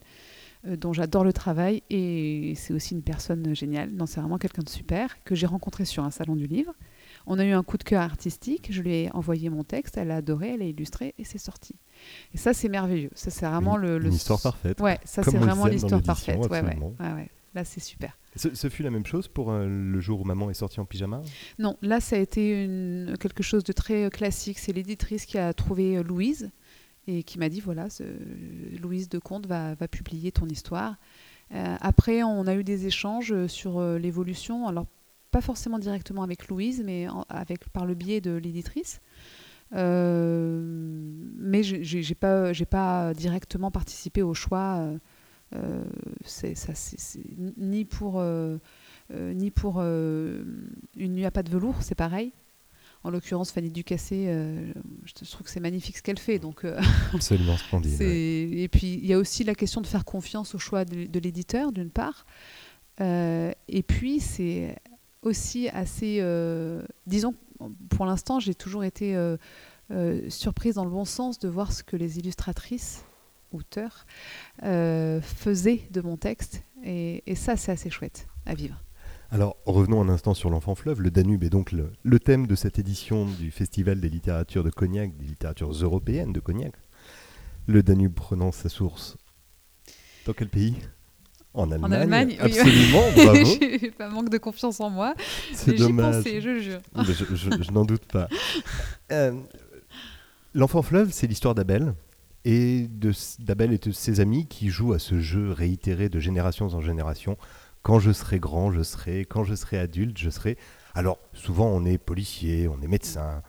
dont 0.66 0.94
j'adore 0.94 1.24
le 1.24 1.34
travail 1.34 1.84
et 1.90 2.54
c'est 2.56 2.74
aussi 2.74 2.94
une 2.94 3.02
personne 3.02 3.56
géniale. 3.56 3.92
Non, 3.92 4.06
c'est 4.06 4.20
vraiment 4.22 4.38
quelqu'un 4.38 4.64
de 4.64 4.70
super 4.70 5.22
que 5.24 5.36
j'ai 5.36 5.46
rencontré 5.46 5.86
sur 5.86 6.04
un 6.04 6.12
salon 6.12 6.36
du 6.36 6.48
livre. 6.48 6.74
On 7.26 7.40
a 7.40 7.46
eu 7.46 7.52
un 7.52 7.64
coup 7.64 7.78
de 7.78 7.84
cœur 7.84 8.02
artistique, 8.02 8.68
je 8.70 8.82
lui 8.82 8.94
ai 8.94 9.12
envoyé 9.14 9.50
mon 9.50 9.64
texte, 9.64 9.98
elle 9.98 10.12
a 10.12 10.18
adoré, 10.18 10.54
elle 10.54 10.62
a 10.62 10.66
illustré 10.66 11.14
et 11.18 11.24
c'est 11.24 11.38
sorti. 11.38 11.76
Et 12.34 12.38
ça, 12.38 12.54
c'est 12.54 12.70
merveilleux. 12.70 13.12
Ça, 13.14 13.30
c'est 13.30 13.46
vraiment 13.46 13.78
le, 13.78 14.04
Une 14.04 14.14
histoire 14.14 14.42
parfaite. 14.42 14.80
Ouais, 14.82 15.00
ça, 15.06 15.24
c'est 15.24 15.38
vraiment 15.38 15.68
l'histoire 15.68 16.02
parfaite. 16.02 16.40
Ouais, 16.50 16.62
ouais. 16.62 16.78
ouais, 17.00 17.30
Là, 17.56 17.64
c'est 17.64 17.80
super. 17.80 18.18
Ce, 18.36 18.68
fut 18.68 18.82
la 18.82 18.90
même 18.90 19.06
chose 19.06 19.28
pour 19.28 19.52
euh, 19.52 19.68
le 19.68 20.00
jour 20.00 20.22
où 20.22 20.24
maman 20.24 20.50
est 20.50 20.56
sortie 20.56 20.80
en 20.80 20.86
pyjama? 20.86 21.22
Non, 21.60 21.78
là, 21.84 22.00
ça 22.00 22.16
a 22.16 22.20
été 22.20 22.64
une, 22.64 23.16
quelque 23.20 23.44
chose 23.44 23.64
de 23.64 23.74
très 23.74 24.10
classique. 24.10 24.58
C'est 24.58 24.74
l'éditrice 24.74 25.26
qui 25.28 25.38
a 25.38 25.54
trouvé 25.54 25.98
euh, 25.98 26.04
Louise 26.04 26.50
et 27.08 27.24
qui 27.24 27.40
m'a 27.40 27.50
dit 27.50 27.60
voilà, 27.60 27.88
Louise 28.82 29.10
de 29.10 29.20
Comte 29.20 29.48
va, 29.48 29.76
publier 29.90 30.32
ton 30.32 30.48
histoire. 30.48 30.96
Euh, 31.54 31.76
après, 31.82 32.24
on 32.24 32.48
a 32.48 32.56
eu 32.56 32.64
des 32.64 32.88
échanges 32.88 33.48
sur 33.48 33.82
l'évolution. 33.98 34.68
Alors, 34.68 34.86
pas 35.32 35.42
forcément 35.42 35.80
directement 35.80 36.24
avec 36.24 36.48
Louise, 36.48 36.84
mais 36.86 37.08
avec, 37.30 37.68
par 37.70 37.86
le 37.86 37.96
biais 37.96 38.22
de 38.22 38.32
l'éditrice. 38.32 39.02
Euh, 39.76 40.62
mais 41.38 41.64
je 41.64 41.98
n'ai 41.98 42.16
pas, 42.16 42.52
pas 42.70 43.14
directement 43.14 43.72
participé 43.72 44.22
au 44.22 44.34
choix. 44.34 44.78
Euh, 44.78 44.98
euh 45.56 45.84
ni 47.58 47.86
pour, 47.86 48.20
euh, 48.20 48.58
ni 49.12 49.52
pour 49.52 49.82
une 49.82 50.64
nuit 50.98 51.26
à 51.26 51.32
pas 51.32 51.44
de 51.44 51.50
velours, 51.50 51.82
c'est 51.82 51.96
pareil. 51.96 52.32
En 53.04 53.10
l'occurrence, 53.10 53.52
Fanny 53.52 53.70
Ducassé, 53.70 54.28
je 55.04 55.26
trouve 55.30 55.44
que 55.46 55.50
c'est 55.50 55.60
magnifique 55.60 55.98
ce 55.98 56.02
qu'elle 56.02 56.20
fait. 56.20 56.40
Donc, 56.40 56.66
Absolument 57.14 57.58
splendide. 57.58 58.02
Et 58.02 58.70
puis, 58.72 58.94
il 58.94 59.06
y 59.06 59.14
a 59.14 59.18
aussi 59.18 59.44
la 59.44 59.56
question 59.56 59.82
de 59.82 59.88
faire 59.88 60.06
confiance 60.06 60.56
au 60.56 60.58
choix 60.58 60.86
de, 60.86 61.06
de 61.06 61.20
l'éditeur, 61.20 61.74
d'une 61.74 61.90
part. 61.90 62.26
et 63.00 63.84
puis, 63.86 64.22
c'est 64.22 64.78
aussi 65.24 65.70
assez, 65.70 66.18
euh, 66.22 66.82
disons, 67.08 67.34
pour 67.90 68.06
l'instant, 68.06 68.40
j'ai 68.40 68.56
toujours 68.56 68.84
été 68.84 69.16
euh, 69.16 69.38
euh, 69.92 70.30
surprise 70.30 70.76
dans 70.76 70.86
le 70.86 70.92
bon 70.92 71.06
sens 71.06 71.40
de 71.40 71.48
voir 71.48 71.72
ce 71.72 71.84
que 71.84 71.96
les 71.96 72.20
illustratrices, 72.20 73.06
auteurs, 73.52 74.06
faisaient 74.62 75.88
de 75.92 76.02
mon 76.02 76.18
texte. 76.18 76.64
Et, 76.84 77.22
ça, 77.36 77.56
c'est 77.56 77.72
assez 77.72 77.90
chouette 77.90 78.28
à 78.46 78.56
vivre. 78.56 78.82
Alors, 79.34 79.58
revenons 79.66 80.00
un 80.00 80.10
instant 80.10 80.36
sur 80.36 80.52
l'enfant 80.52 80.76
fleuve. 80.76 81.02
Le 81.02 81.10
Danube 81.10 81.44
est 81.44 81.50
donc 81.50 81.72
le, 81.72 81.92
le, 82.04 82.20
thème 82.20 82.46
de 82.46 82.54
cette 82.54 82.78
édition 82.78 83.26
du 83.26 83.50
Festival 83.50 84.00
des 84.00 84.08
littératures 84.08 84.64
de 84.64 84.70
Cognac, 84.70 85.18
des 85.18 85.26
littératures 85.26 85.72
européennes 85.72 86.34
de 86.34 86.40
Cognac. 86.40 86.74
Le 87.66 87.82
Danube 87.82 88.14
prenant 88.14 88.52
sa 88.52 88.70
source 88.70 89.18
dans 90.28 90.34
quel 90.34 90.50
pays? 90.50 90.76
En 91.56 91.72
Allemagne, 91.72 92.38
Absolument, 92.40 93.12
bravo. 93.16 93.46
J'ai 93.60 93.90
pas 93.90 94.08
manque 94.08 94.30
de 94.30 94.38
confiance 94.38 94.80
en 94.80 94.92
moi. 94.92 95.16
C'est 95.52 95.74
dommage. 95.74 96.18
Pensé, 96.18 96.40
je 96.40 96.60
jure. 96.60 96.82
je, 96.96 97.72
n'en 97.72 97.86
doute 97.86 98.06
pas. 98.06 98.28
Euh, 99.12 99.34
l'enfant 100.56 100.82
fleuve, 100.82 101.12
c'est 101.12 101.28
l'histoire 101.28 101.54
d'Abel 101.54 101.94
et 102.46 102.88
d'Abel 103.40 103.74
et 103.74 103.78
de 103.78 103.92
ses 103.92 104.22
amis 104.22 104.48
qui 104.48 104.70
jouent 104.70 104.94
à 104.94 105.00
ce 105.00 105.20
jeu 105.20 105.52
réitéré 105.52 106.10
de 106.10 106.20
génération 106.20 106.66
en 106.68 106.82
génération. 106.82 107.38
Quand 107.84 108.00
je 108.00 108.12
serai 108.12 108.40
grand, 108.40 108.72
je 108.72 108.82
serai. 108.82 109.26
Quand 109.26 109.44
je 109.44 109.56
serai 109.56 109.78
adulte, 109.78 110.18
je 110.18 110.30
serai. 110.30 110.58
Alors, 110.96 111.20
souvent, 111.34 111.68
on 111.68 111.86
est 111.86 111.98
policier, 111.98 112.68
on 112.68 112.82
est 112.82 112.88
médecin, 112.88 113.44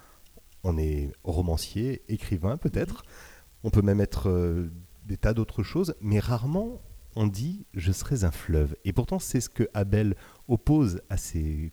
on 0.62 0.76
est 0.76 1.12
romancier, 1.23 2.03
écrivain 2.09 2.57
peut-être. 2.57 3.05
On 3.62 3.71
peut 3.71 3.83
même 3.83 4.00
être 4.00 4.29
euh, 4.29 4.71
des 5.07 5.17
tas 5.17 5.35
d'autres 5.35 5.62
choses, 5.62 5.95
mais 6.00 6.19
rarement 6.19 6.83
on 7.17 7.26
dit 7.26 7.67
je 7.75 7.93
serai 7.93 8.25
un 8.25 8.31
fleuve. 8.31 8.76
Et 8.85 8.93
pourtant, 8.93 9.19
c'est 9.19 9.41
ce 9.41 9.49
que 9.49 9.69
Abel 9.75 10.17
oppose 10.49 11.00
à 11.09 11.17
ses, 11.17 11.73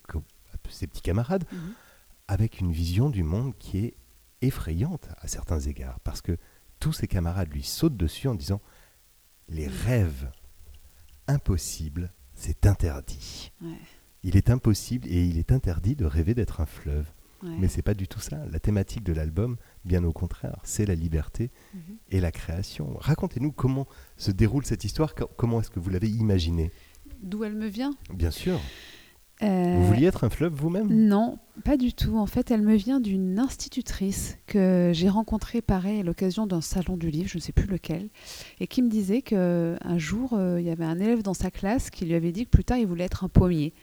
petits 0.63 1.01
camarades, 1.01 1.45
mhm. 1.51 1.73
avec 2.27 2.59
une 2.59 2.71
vision 2.71 3.09
du 3.09 3.23
monde 3.23 3.57
qui 3.57 3.85
est 3.85 3.97
effrayante 4.41 5.09
à 5.17 5.27
certains 5.27 5.59
égards, 5.59 5.99
parce 6.01 6.21
que 6.21 6.37
tous 6.79 6.93
ses 6.93 7.07
camarades 7.07 7.51
lui 7.51 7.63
sautent 7.63 7.97
dessus 7.97 8.27
en 8.27 8.35
disant 8.35 8.61
les 9.47 9.67
rêves 9.67 10.31
impossibles, 11.27 12.13
c'est 12.33 12.65
interdit. 12.65 13.51
Il 14.23 14.35
est 14.35 14.49
impossible 14.49 15.07
et 15.07 15.25
il 15.25 15.37
est 15.37 15.51
interdit 15.51 15.95
de 15.95 16.05
rêver 16.05 16.33
d'être 16.33 16.61
un 16.61 16.65
fleuve. 16.65 17.05
Mais 17.43 17.67
c'est 17.67 17.81
pas 17.81 17.95
du 17.95 18.07
tout 18.07 18.19
ça. 18.19 18.45
La 18.51 18.59
thématique 18.59 19.03
de 19.03 19.13
l'album, 19.13 19.57
bien 19.83 20.03
au 20.03 20.13
contraire, 20.13 20.59
c'est 20.63 20.85
la 20.85 20.93
liberté 20.93 21.49
mhm. 21.73 21.97
et 22.09 22.19
la 22.21 22.31
création. 22.31 22.95
Racontez-nous 22.99 23.51
comment 23.51 23.87
se 24.17 24.29
déroule 24.29 24.63
cette 24.63 24.83
histoire, 24.83 25.15
comment 25.15 25.59
est-ce 25.59 25.71
que 25.71 25.79
vous 25.79 25.89
l'avez 25.89 26.09
imaginée? 26.09 26.71
D'où 27.23 27.43
elle 27.43 27.55
me 27.55 27.67
vient? 27.67 27.95
Bien 28.13 28.29
sûr. 28.29 28.59
Vous 29.41 29.87
vouliez 29.87 30.07
être 30.07 30.23
un 30.23 30.29
fleuve 30.29 30.53
vous-même? 30.53 30.87
Non, 30.87 31.39
pas 31.63 31.77
du 31.77 31.93
tout. 31.93 32.17
En 32.17 32.27
fait, 32.27 32.51
elle 32.51 32.61
me 32.61 32.75
vient 32.75 32.99
d'une 32.99 33.39
institutrice 33.39 34.37
que 34.47 34.91
j'ai 34.93 35.09
rencontrée, 35.09 35.61
pareil, 35.61 35.99
à 36.01 36.03
l'occasion 36.03 36.47
d'un 36.47 36.61
salon 36.61 36.97
du 36.97 37.09
livre, 37.09 37.27
je 37.27 37.37
ne 37.37 37.41
sais 37.41 37.51
plus 37.51 37.67
lequel, 37.67 38.09
et 38.59 38.67
qui 38.67 38.81
me 38.81 38.89
disait 38.89 39.21
qu'un 39.21 39.97
jour, 39.97 40.33
euh, 40.33 40.59
il 40.59 40.67
y 40.67 40.69
avait 40.69 40.85
un 40.85 40.99
élève 40.99 41.23
dans 41.23 41.33
sa 41.33 41.51
classe 41.51 41.89
qui 41.89 42.05
lui 42.05 42.13
avait 42.13 42.31
dit 42.31 42.45
que 42.45 42.51
plus 42.51 42.63
tard, 42.63 42.77
il 42.77 42.87
voulait 42.87 43.05
être 43.05 43.23
un 43.23 43.29
pommier. 43.29 43.73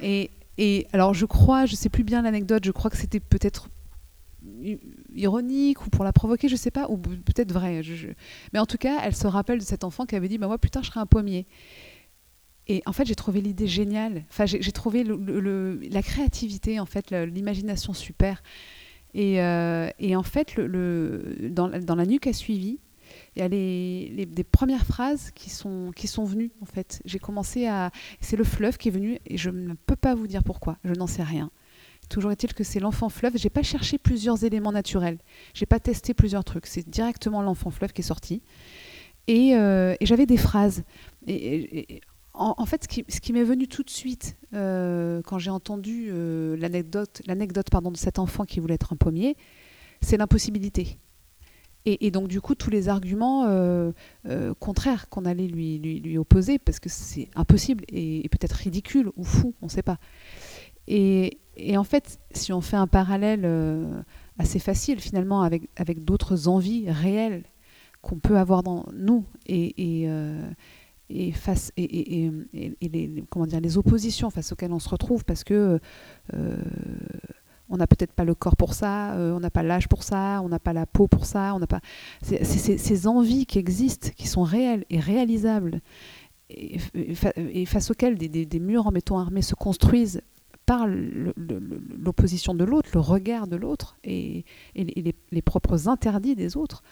Et 0.00 0.88
alors, 0.92 1.14
je 1.14 1.24
crois, 1.24 1.66
je 1.66 1.76
sais 1.76 1.88
plus 1.88 2.02
bien 2.02 2.22
l'anecdote, 2.22 2.64
je 2.64 2.72
crois 2.72 2.90
que 2.90 2.96
c'était 2.96 3.20
peut-être 3.20 3.68
ironique 5.14 5.86
ou 5.86 5.90
pour 5.90 6.04
la 6.04 6.12
provoquer, 6.12 6.48
je 6.48 6.56
sais 6.56 6.70
pas, 6.70 6.88
ou 6.88 6.96
peut-être 6.96 7.52
vrai. 7.52 7.82
Mais 8.52 8.58
en 8.58 8.66
tout 8.66 8.78
cas, 8.78 8.98
elle 9.02 9.14
se 9.14 9.26
rappelle 9.26 9.58
de 9.58 9.64
cet 9.64 9.84
enfant 9.84 10.06
qui 10.06 10.16
avait 10.16 10.28
dit 10.28 10.38
bah, 10.38 10.46
Moi, 10.46 10.58
plus 10.58 10.70
tard, 10.70 10.82
je 10.82 10.90
serai 10.90 11.00
un 11.00 11.06
pommier. 11.06 11.46
Et 12.68 12.82
en 12.84 12.92
fait, 12.92 13.06
j'ai 13.06 13.14
trouvé 13.14 13.40
l'idée 13.40 13.66
géniale. 13.66 14.24
Enfin, 14.28 14.44
j'ai 14.46 14.72
trouvé 14.72 15.04
la 15.04 16.02
créativité, 16.02 16.78
en 16.78 16.86
fait, 16.86 17.10
l'imagination 17.10 17.94
super. 17.94 18.42
Et, 19.14 19.40
euh, 19.40 19.88
en 20.14 20.22
fait, 20.22 20.60
dans, 20.60 21.68
dans, 21.68 21.94
la 21.94 22.06
nuit 22.06 22.18
qui 22.18 22.28
a 22.28 22.32
suivi, 22.34 22.78
il 23.36 23.40
y 23.40 23.42
a 23.42 23.48
des 23.48 24.44
premières 24.44 24.84
phrases 24.84 25.30
qui 25.34 25.48
sont, 25.48 25.92
venues, 26.24 26.50
en 26.60 26.66
fait. 26.66 27.00
J'ai 27.06 27.18
commencé 27.18 27.66
à... 27.66 27.90
C'est 28.20 28.36
le 28.36 28.44
fleuve 28.44 28.76
qui 28.76 28.88
est 28.88 28.92
venu, 28.92 29.18
et 29.26 29.38
je 29.38 29.48
ne 29.48 29.72
peux 29.86 29.96
pas 29.96 30.14
vous 30.14 30.26
dire 30.26 30.44
pourquoi. 30.44 30.76
Je 30.84 30.92
n'en 30.92 31.06
sais 31.06 31.22
rien. 31.22 31.50
Toujours 32.10 32.32
est-il 32.32 32.54
que 32.54 32.64
c'est 32.64 32.80
l'enfant 32.80 33.08
fleuve. 33.08 33.32
J'ai 33.36 33.50
pas 33.50 33.62
cherché 33.62 33.98
plusieurs 33.98 34.44
éléments 34.44 34.72
naturels. 34.72 35.18
J'ai 35.54 35.66
pas 35.66 35.80
testé 35.80 36.14
plusieurs 36.14 36.44
trucs. 36.44 36.66
C'est 36.66 36.88
directement 36.88 37.42
l'enfant 37.42 37.70
fleuve 37.70 37.92
qui 37.92 38.02
est 38.02 38.04
sorti. 38.04 38.42
Et, 39.26 39.54
euh, 39.54 39.94
j'avais 40.00 40.26
des 40.26 40.38
phrases. 40.38 40.84
En, 42.38 42.66
fait, 42.66 42.86
ce 43.08 43.20
qui, 43.20 43.32
m'est 43.32 43.44
venu 43.44 43.66
tout 43.66 43.82
de 43.82 43.90
suite 43.90 44.36
euh, 44.54 45.20
quand 45.22 45.38
j'ai 45.38 45.50
entendu 45.50 46.08
euh, 46.10 46.56
l'anecdote, 46.56 47.20
de 47.26 47.96
cet 47.96 48.18
enfant 48.18 48.44
qui 48.44 48.60
voulait 48.60 48.74
être 48.74 48.92
un 48.92 48.96
pommier, 48.96 49.36
c'est 50.00 50.16
l'impossibilité. 50.16 50.98
Et, 51.84 52.10
donc, 52.10 52.28
du 52.28 52.42
coup, 52.42 52.54
tous 52.54 52.68
les 52.68 52.90
arguments 52.90 53.46
euh, 53.46 53.92
contraires 54.60 55.08
qu'on 55.08 55.24
allait 55.24 55.46
lui, 55.46 56.18
opposer, 56.18 56.58
parce 56.58 56.80
que 56.80 56.90
c'est 56.90 57.30
impossible 57.34 57.84
et, 57.88 58.28
peut-être 58.28 58.52
ridicule 58.52 59.10
ou 59.16 59.24
fou, 59.24 59.54
on 59.62 59.66
ne 59.66 59.70
sait 59.70 59.82
pas. 59.82 59.98
Et, 60.86 61.38
en 61.76 61.84
fait, 61.84 62.20
si 62.32 62.52
on 62.52 62.60
fait 62.60 62.76
un 62.76 62.86
parallèle 62.86 63.48
assez 64.38 64.58
facile 64.58 65.00
finalement 65.00 65.42
avec, 65.42 65.70
avec 65.76 66.04
d'autres 66.04 66.46
envies 66.46 66.90
réelles 66.90 67.44
qu'on 68.02 68.18
peut 68.18 68.36
avoir 68.36 68.62
dans 68.62 68.84
nous 68.92 69.24
et, 69.46 70.06
et, 71.10 71.32
face, 71.32 71.72
et, 71.76 72.24
et, 72.24 72.32
et, 72.80 72.88
les, 72.88 73.24
comment 73.30 73.46
dire, 73.46 73.60
les 73.60 73.78
oppositions 73.78 74.30
face 74.30 74.52
auxquelles 74.52 74.72
on 74.72 74.78
se 74.78 74.88
retrouve 74.88 75.24
parce 75.24 75.44
que 75.44 75.80
euh, 76.34 76.56
on 77.68 77.76
n'a 77.76 77.86
peut-être 77.86 78.12
pas 78.12 78.24
le 78.24 78.34
corps 78.34 78.56
pour 78.56 78.74
ça, 78.74 79.14
euh, 79.14 79.32
on 79.32 79.40
n'a 79.40 79.50
pas 79.50 79.62
l'âge 79.62 79.88
pour 79.88 80.02
ça, 80.02 80.40
on 80.42 80.48
n'a 80.48 80.58
pas 80.58 80.72
la 80.72 80.86
peau 80.86 81.06
pour 81.06 81.26
ça, 81.26 81.54
on 81.54 81.58
n'a 81.58 81.66
pas 81.66 81.80
c'est, 82.22 82.44
ces 82.44 83.06
envies 83.06 83.46
qui 83.46 83.58
existent, 83.58 84.08
qui 84.16 84.26
sont 84.26 84.42
réelles 84.42 84.84
et 84.90 85.00
réalisables, 85.00 85.80
et, 86.50 86.78
face 87.66 87.90
auxquelles 87.90 88.16
des, 88.16 88.28
des, 88.28 88.46
des, 88.46 88.60
murs 88.60 88.86
en 88.86 88.90
béton 88.90 89.18
armé 89.18 89.42
se 89.42 89.54
construisent 89.54 90.22
par 90.64 90.86
l'opposition 90.86 92.54
de 92.54 92.64
l'autre, 92.64 92.90
le 92.92 93.00
regard 93.00 93.46
de 93.46 93.56
l'autre 93.56 93.96
et, 94.04 94.44
les, 94.74 95.14
les, 95.30 95.42
propres 95.42 95.88
interdits 95.88 96.36
des 96.36 96.56
autres 96.56 96.82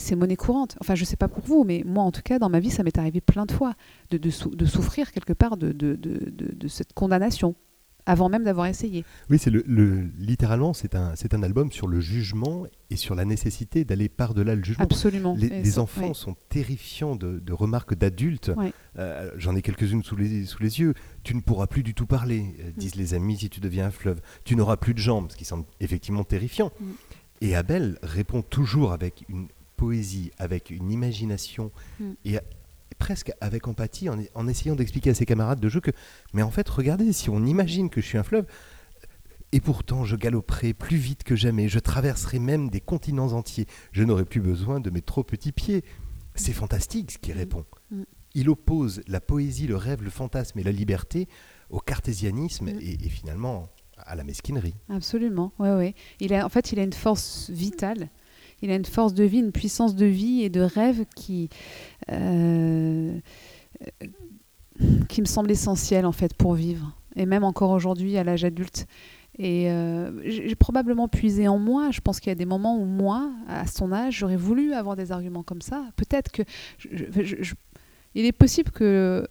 c'est 0.00 0.16
monnaie 0.16 0.36
courante. 0.36 0.76
Enfin, 0.80 0.94
je 0.94 1.02
ne 1.02 1.06
sais 1.06 1.16
pas 1.16 1.28
pour 1.28 1.44
vous, 1.44 1.64
mais 1.64 1.82
moi, 1.86 2.04
en 2.04 2.10
tout 2.10 2.22
cas, 2.22 2.38
dans 2.38 2.48
ma 2.48 2.60
vie, 2.60 2.70
ça 2.70 2.82
m'est 2.82 2.98
arrivé 2.98 3.20
plein 3.20 3.46
de 3.46 3.52
fois 3.52 3.74
de, 4.10 4.18
de, 4.18 4.66
souffrir 4.66 5.12
quelque 5.12 5.32
part 5.32 5.56
de, 5.56 5.72
de, 5.72 6.68
cette 6.68 6.92
condamnation 6.92 7.54
avant 8.06 8.28
même 8.28 8.44
d'avoir 8.44 8.66
essayé. 8.66 9.04
Oui, 9.28 9.38
c'est 9.38 9.50
le, 9.50 9.62
littéralement, 10.18 10.72
c'est 10.72 10.94
un, 10.94 11.14
c'est 11.16 11.34
un 11.34 11.42
album 11.42 11.70
sur 11.70 11.86
le 11.86 12.00
jugement 12.00 12.64
et 12.88 12.96
sur 12.96 13.14
la 13.14 13.24
nécessité 13.24 13.84
d'aller 13.84 14.08
par-delà 14.08 14.54
le 14.54 14.64
jugement. 14.64 14.84
Absolument. 14.84 15.36
Les, 15.38 15.78
enfants 15.78 16.14
sont 16.14 16.34
terrifiants 16.48 17.14
de, 17.14 17.52
remarques 17.52 17.94
d'adultes. 17.94 18.50
Euh, 18.98 19.30
j'en 19.36 19.54
ai 19.54 19.62
quelques-unes 19.62 20.02
sous 20.02 20.16
les, 20.16 20.44
sous 20.46 20.62
les 20.62 20.80
yeux. 20.80 20.94
Tu 21.22 21.34
ne 21.34 21.40
pourras 21.40 21.66
plus 21.66 21.82
du 21.82 21.94
tout 21.94 22.06
parler, 22.06 22.56
euh, 22.60 22.70
disent 22.76 22.96
mm. 22.96 23.00
les 23.00 23.14
amis, 23.14 23.36
si 23.38 23.50
tu 23.50 23.60
deviens 23.60 23.86
un 23.86 23.90
fleuve. 23.90 24.20
Tu 24.44 24.56
n'auras 24.56 24.76
plus 24.76 24.94
de 24.94 24.98
jambes, 24.98 25.30
ce 25.30 25.36
qui 25.36 25.44
semble 25.44 25.64
effectivement 25.80 26.24
terrifiant. 26.24 26.72
Mm. 26.80 26.84
Et 27.42 27.54
Abel 27.54 27.98
répond 28.02 28.42
toujours 28.42 28.92
avec 28.92 29.24
une 29.28 29.48
poésie, 29.80 30.30
avec 30.36 30.68
une 30.68 30.92
imagination 30.92 31.72
mm. 32.00 32.12
et, 32.26 32.38
presque 32.98 33.32
avec 33.40 33.66
empathie, 33.66 34.10
en, 34.10 34.46
essayant 34.46 34.74
d'expliquer 34.74 35.08
à 35.08 35.14
ses 35.14 35.24
camarades 35.24 35.58
de 35.58 35.70
jeu 35.70 35.80
que, 35.80 35.90
mais 36.34 36.42
en 36.42 36.50
fait, 36.50 36.68
regardez, 36.68 37.14
si 37.14 37.30
on 37.30 37.46
imagine 37.46 37.88
que 37.88 38.02
je 38.02 38.06
suis 38.06 38.18
un 38.18 38.22
fleuve, 38.22 38.44
et 39.52 39.60
pourtant 39.60 40.04
je 40.04 40.16
galoperai 40.16 40.74
plus 40.74 40.98
vite 40.98 41.24
que 41.24 41.34
jamais, 41.34 41.68
je 41.68 41.78
traverserai 41.78 42.38
même 42.38 42.68
des 42.68 42.82
continents 42.82 43.32
entiers, 43.32 43.64
je 43.92 44.04
n'aurai 44.04 44.26
plus 44.26 44.42
besoin 44.42 44.80
de 44.80 44.90
mes 44.90 45.00
trop 45.00 45.24
petits 45.24 45.52
pieds. 45.52 45.82
C'est 46.34 46.52
fantastique 46.52 47.12
ce 47.12 47.18
qu'il 47.18 47.34
mm. 47.34 47.38
répond. 47.38 47.64
Mm. 47.90 48.02
Il 48.34 48.50
oppose 48.50 49.00
la 49.08 49.22
poésie, 49.22 49.66
le 49.66 49.76
rêve, 49.76 50.02
le 50.02 50.10
fantasme 50.10 50.58
et 50.58 50.62
la 50.62 50.72
liberté 50.72 51.26
au 51.70 51.80
cartésianisme 51.80 52.68
et, 52.68 53.08
finalement 53.08 53.70
à 53.96 54.14
la 54.14 54.24
mesquinerie. 54.24 54.74
Absolument, 54.90 55.52
ouais, 55.58 55.74
ouais. 55.74 55.94
Il 56.20 56.34
a, 56.34 56.44
en 56.44 56.50
fait, 56.50 56.70
il 56.72 56.78
a 56.78 56.82
une 56.82 56.92
force 56.92 57.48
vitale 57.48 58.10
il 58.62 58.70
a 58.70 58.74
une 58.74 58.84
force 58.84 59.14
de 59.14 59.24
vie, 59.24 59.38
une 59.38 59.52
puissance 59.52 59.94
de 59.94 60.06
vie 60.06 60.42
et 60.42 60.50
de 60.50 60.60
rêve 60.60 61.04
qui, 61.16 61.48
euh, 62.10 63.18
qui 65.08 65.20
me 65.20 65.26
semble 65.26 65.50
essentielle 65.50 66.06
en 66.06 66.12
fait 66.12 66.34
pour 66.34 66.54
vivre. 66.54 66.96
Et 67.16 67.26
même 67.26 67.44
encore 67.44 67.70
aujourd'hui, 67.70 68.16
à 68.16 68.24
l'âge 68.24 68.44
adulte. 68.44 68.86
Et 69.38 69.70
euh, 69.70 70.10
j'ai 70.28 70.54
probablement 70.54 71.08
puisé 71.08 71.48
en 71.48 71.58
moi. 71.58 71.90
Je 71.90 72.00
pense 72.00 72.20
qu'il 72.20 72.30
y 72.30 72.32
a 72.32 72.36
des 72.36 72.44
moments 72.44 72.76
où 72.76 72.84
moi, 72.84 73.30
à 73.48 73.66
son 73.66 73.90
âge, 73.92 74.18
j'aurais 74.18 74.36
voulu 74.36 74.74
avoir 74.74 74.96
des 74.96 75.12
arguments 75.12 75.42
comme 75.42 75.62
ça. 75.62 75.86
Peut-être 75.96 76.30
que 76.30 76.42
je, 76.78 77.54
il 78.14 78.24
est 78.24 78.32
possible 78.32 78.70
que 78.72 79.24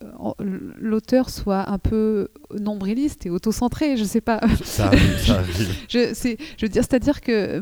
l'auteur 0.78 1.30
soit 1.30 1.70
un 1.70 1.80
peu 1.80 2.30
nombriliste 2.58 3.26
et 3.26 3.30
autocentré, 3.30 3.98
je 3.98 4.04
ne 4.04 4.08
sais 4.08 4.22
pas. 4.22 4.40
Ça 4.64 4.88
arrive, 4.88 5.18
ça 5.18 5.44
je, 5.90 6.14
je 6.14 6.66
veux 6.66 6.70
dire, 6.70 6.84
c'est-à-dire 6.84 7.20
que 7.22 7.62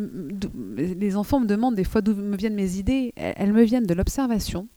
les 0.76 1.16
enfants 1.16 1.40
me 1.40 1.48
demandent 1.48 1.76
des 1.76 1.84
fois 1.84 2.02
d'où 2.02 2.14
me 2.14 2.38
viennent 2.38 2.56
mes 2.56 2.78
idées. 2.78 3.14
Elles 3.16 3.54
me 3.54 3.64
viennent 3.64 3.88
de 3.88 3.94
l'observation, 3.96 4.68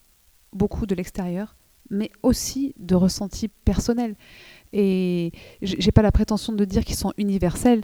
beaucoup 0.53 0.87
de 0.87 0.95
l'extérieur, 0.95 1.57
mais 1.91 2.11
aussi 2.23 2.75
de 2.79 2.95
ressentis 2.95 3.49
personnels. 3.49 4.17
Et 4.73 5.33
j'ai 5.63 5.93
pas 5.93 6.03
la 6.03 6.13
prétention 6.13 6.53
de 6.53 6.65
dire 6.65 6.85
qu'ils 6.85 6.97
sont 6.97 7.13
universels, 7.19 7.83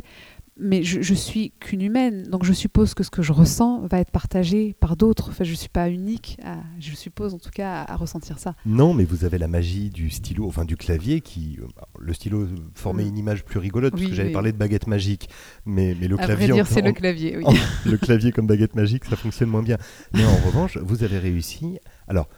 mais 0.58 0.82
je, 0.82 1.14
suis 1.14 1.52
qu'une 1.60 1.82
humaine, 1.82 2.22
donc 2.25 2.44
je 2.44 2.52
suppose 2.52 2.94
que 2.94 3.02
ce 3.02 3.10
que 3.10 3.20
je 3.20 3.32
ressens 3.32 3.86
va 3.86 4.00
être 4.00 4.10
partagé 4.10 4.75
par 4.80 4.96
d'autres. 4.96 5.28
Enfin, 5.28 5.44
je 5.44 5.50
ne 5.50 5.56
suis 5.56 5.68
pas 5.68 5.90
unique, 5.90 6.38
je 6.78 6.94
suppose 6.94 7.34
en 7.34 7.38
tout 7.38 7.50
cas, 7.50 7.82
à, 7.82 7.96
ressentir 7.96 8.38
ça. 8.38 8.54
Non, 8.64 8.94
mais 8.94 9.04
vous 9.04 9.25
avez 9.25 9.36
la 9.36 9.48
magie 9.48 9.90
du 9.90 10.08
stylo, 10.08 10.46
enfin 10.46 10.64
du 10.64 10.76
clavier, 10.76 11.20
qui 11.20 11.58
euh, 11.60 11.66
le 11.98 12.14
stylo 12.14 12.46
formait 12.75 13.04
mm. 13.04 13.08
une 13.08 13.18
image 13.18 13.44
plus 13.44 13.58
rigolote, 13.58 13.92
parce 13.92 14.06
que 14.06 14.14
j'avais 14.14 14.32
parlé 14.32 14.52
de 14.52 14.56
baguette 14.56 14.86
magique, 14.86 15.28
mais, 15.66 15.94
mais 16.00 16.08
le 16.08 16.18
à 16.18 16.25
clavier... 16.25 16.46
Vrai 16.46 16.54
dire, 16.54 16.66
c'est 16.66 16.82
le 16.82 16.92
clavier, 16.92 17.36
oui. 17.36 17.44
le 17.84 17.98
clavier 17.98 18.32
comme 18.32 18.46
baguette 18.46 18.75
magique, 18.75 19.04
ça 19.04 19.16
fonctionne 19.16 19.50
moins 19.50 19.62
bien. 19.62 19.76
Mais 20.14 20.25
en 20.25 20.36
revanche, 20.46 20.78
vous 20.78 21.04
avez 21.04 21.18
réussi... 21.18 21.78
Alors, 22.08 22.28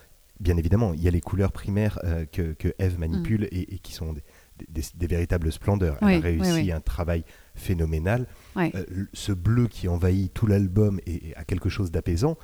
bien 0.40 0.56
évidemment, 0.56 0.92
il 0.94 1.02
y 1.02 1.08
a 1.08 1.10
les 1.10 1.20
couleurs 1.20 1.52
primaires 1.52 1.98
euh, 2.04 2.25
que, 2.30 2.52
que, 2.52 2.75
Eve 2.78 2.98
manipule 2.98 3.42
mm. 3.42 3.48
et, 3.52 3.78
qui 3.78 3.92
sont 3.92 4.12
des, 4.12 5.06
véritables 5.06 5.52
splendeurs. 5.52 5.98
Elle 6.02 6.16
a 6.16 6.20
réussi 6.20 6.72
un 6.72 6.80
travail 6.80 7.25
phénoménal. 7.58 8.26
Euh, 8.56 8.84
ce 9.12 9.32
bleu 9.32 9.68
qui 9.68 9.88
envahit 9.88 10.32
tout 10.32 10.46
l'album 10.46 11.00
et, 11.06 11.34
a 11.36 11.44
quelque 11.44 11.68
chose 11.68 11.90
d'apaisant. 11.90 12.36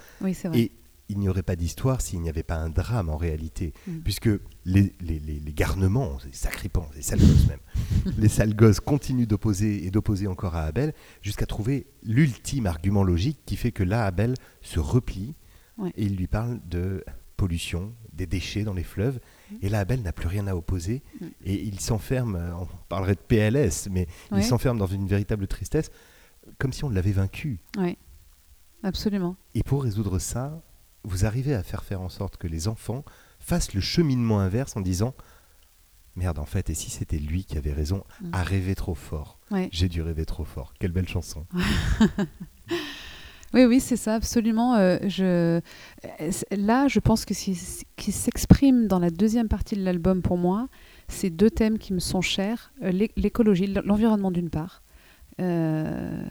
et 0.52 0.72
il 1.10 1.18
n'y 1.18 1.28
aurait 1.28 1.42
pas 1.42 1.56
d'histoire 1.56 2.00
s'il 2.00 2.20
n'y 2.20 2.28
avait 2.28 2.42
pas 2.42 2.56
un 2.56 2.70
drame 2.70 3.10
en 3.10 3.16
réalité, 3.16 3.74
mm. 3.86 3.98
puisque 3.98 4.30
les, 4.64 4.94
les, 5.00 5.18
les, 5.18 5.52
garnements, 5.52 6.18
les 6.24 6.32
sacripants, 6.32 6.88
les 6.94 7.02
sales 7.02 7.20
gosses 7.20 7.46
même, 7.46 8.14
les 8.18 8.28
sales 8.28 8.56
gosses 8.56 8.80
continuent 8.80 9.26
d'opposer 9.26 9.84
et 9.84 9.90
d'opposer 9.90 10.26
encore 10.26 10.54
à 10.54 10.62
Abel 10.62 10.94
jusqu'à 11.20 11.46
trouver 11.46 11.86
l'ultime 12.02 12.66
argument 12.66 13.04
logique 13.04 13.40
qui 13.44 13.56
fait 13.56 13.72
que 13.72 13.82
là, 13.82 14.06
Abel 14.06 14.34
se 14.62 14.80
replie 14.80 15.34
et 15.96 16.04
il 16.04 16.16
lui 16.16 16.26
parle 16.26 16.60
de 16.68 17.04
pollution, 17.36 17.92
des 18.12 18.26
déchets 18.26 18.62
dans 18.62 18.74
les 18.74 18.84
fleuves. 18.84 19.18
Et 19.62 19.68
là, 19.68 19.80
Abel 19.80 20.02
n'a 20.02 20.12
plus 20.12 20.28
rien 20.28 20.46
à 20.46 20.54
opposer. 20.54 21.02
Mm. 21.20 21.26
Et 21.44 21.62
il 21.62 21.80
s'enferme, 21.80 22.36
euh, 22.36 22.54
on 22.56 22.68
parlerait 22.88 23.14
de 23.14 23.20
PLS, 23.20 23.88
mais 23.90 24.06
il 24.32 24.42
s'enferme 24.42 24.78
dans 24.78 24.86
une 24.86 25.06
véritable 25.06 25.46
tristesse, 25.46 25.90
comme 26.58 26.72
si 26.72 26.84
on 26.84 26.90
l'avait 26.90 27.12
vaincu. 27.12 27.60
Oui, 27.78 27.96
absolument. 28.82 29.36
Et 29.54 29.62
pour 29.62 29.84
résoudre 29.84 30.18
ça, 30.18 30.62
vous 31.04 31.26
arrivez 31.26 31.54
à 31.54 31.62
faire 31.62 31.84
faire 31.84 32.00
en 32.00 32.08
sorte 32.08 32.36
que 32.36 32.46
les 32.46 32.68
enfants 32.68 33.04
fassent 33.38 33.74
le 33.74 33.80
cheminement 33.80 34.40
inverse 34.40 34.76
en 34.76 34.80
disant 34.80 35.14
Merde, 36.16 36.38
en 36.38 36.44
fait, 36.44 36.70
et 36.70 36.74
si 36.74 36.90
c'était 36.90 37.18
lui 37.18 37.44
qui 37.44 37.58
avait 37.58 37.72
raison, 37.72 38.04
mm. 38.20 38.30
à 38.32 38.42
rêver 38.42 38.74
trop 38.74 38.94
fort 38.94 39.38
J'ai 39.70 39.88
dû 39.88 40.00
rêver 40.00 40.24
trop 40.24 40.44
fort. 40.44 40.74
Quelle 40.78 40.92
belle 40.92 41.08
chanson. 41.08 41.46
Oui, 43.54 43.66
oui, 43.66 43.78
c'est 43.78 43.96
ça, 43.96 44.16
absolument. 44.16 44.74
Euh, 44.74 44.98
je... 45.06 45.60
Là, 46.50 46.88
je 46.88 46.98
pense 46.98 47.24
que 47.24 47.34
ce 47.34 47.52
qui 47.96 48.12
s'exprime 48.12 48.88
dans 48.88 48.98
la 48.98 49.10
deuxième 49.10 49.46
partie 49.46 49.76
de 49.76 49.84
l'album 49.84 50.22
pour 50.22 50.36
moi, 50.36 50.66
c'est 51.06 51.30
deux 51.30 51.50
thèmes 51.50 51.78
qui 51.78 51.92
me 51.92 52.00
sont 52.00 52.20
chers, 52.20 52.72
euh, 52.82 52.90
l'écologie, 53.16 53.72
l'environnement 53.84 54.32
d'une 54.32 54.50
part. 54.50 54.82
Euh, 55.40 56.24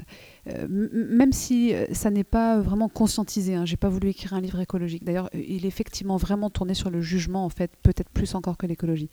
même 0.59 1.31
si 1.31 1.73
ça 1.93 2.09
n'est 2.09 2.25
pas 2.25 2.59
vraiment 2.59 2.89
conscientisé, 2.89 3.55
hein, 3.55 3.65
j'ai 3.65 3.77
pas 3.77 3.89
voulu 3.89 4.09
écrire 4.09 4.33
un 4.33 4.41
livre 4.41 4.59
écologique. 4.59 5.05
D'ailleurs, 5.05 5.29
il 5.33 5.63
est 5.63 5.69
effectivement 5.69 6.17
vraiment 6.17 6.49
tourné 6.49 6.73
sur 6.73 6.89
le 6.89 6.99
jugement, 6.99 7.45
en 7.45 7.49
fait, 7.49 7.71
peut-être 7.83 8.09
plus 8.09 8.35
encore 8.35 8.57
que 8.57 8.65
l'écologie. 8.67 9.09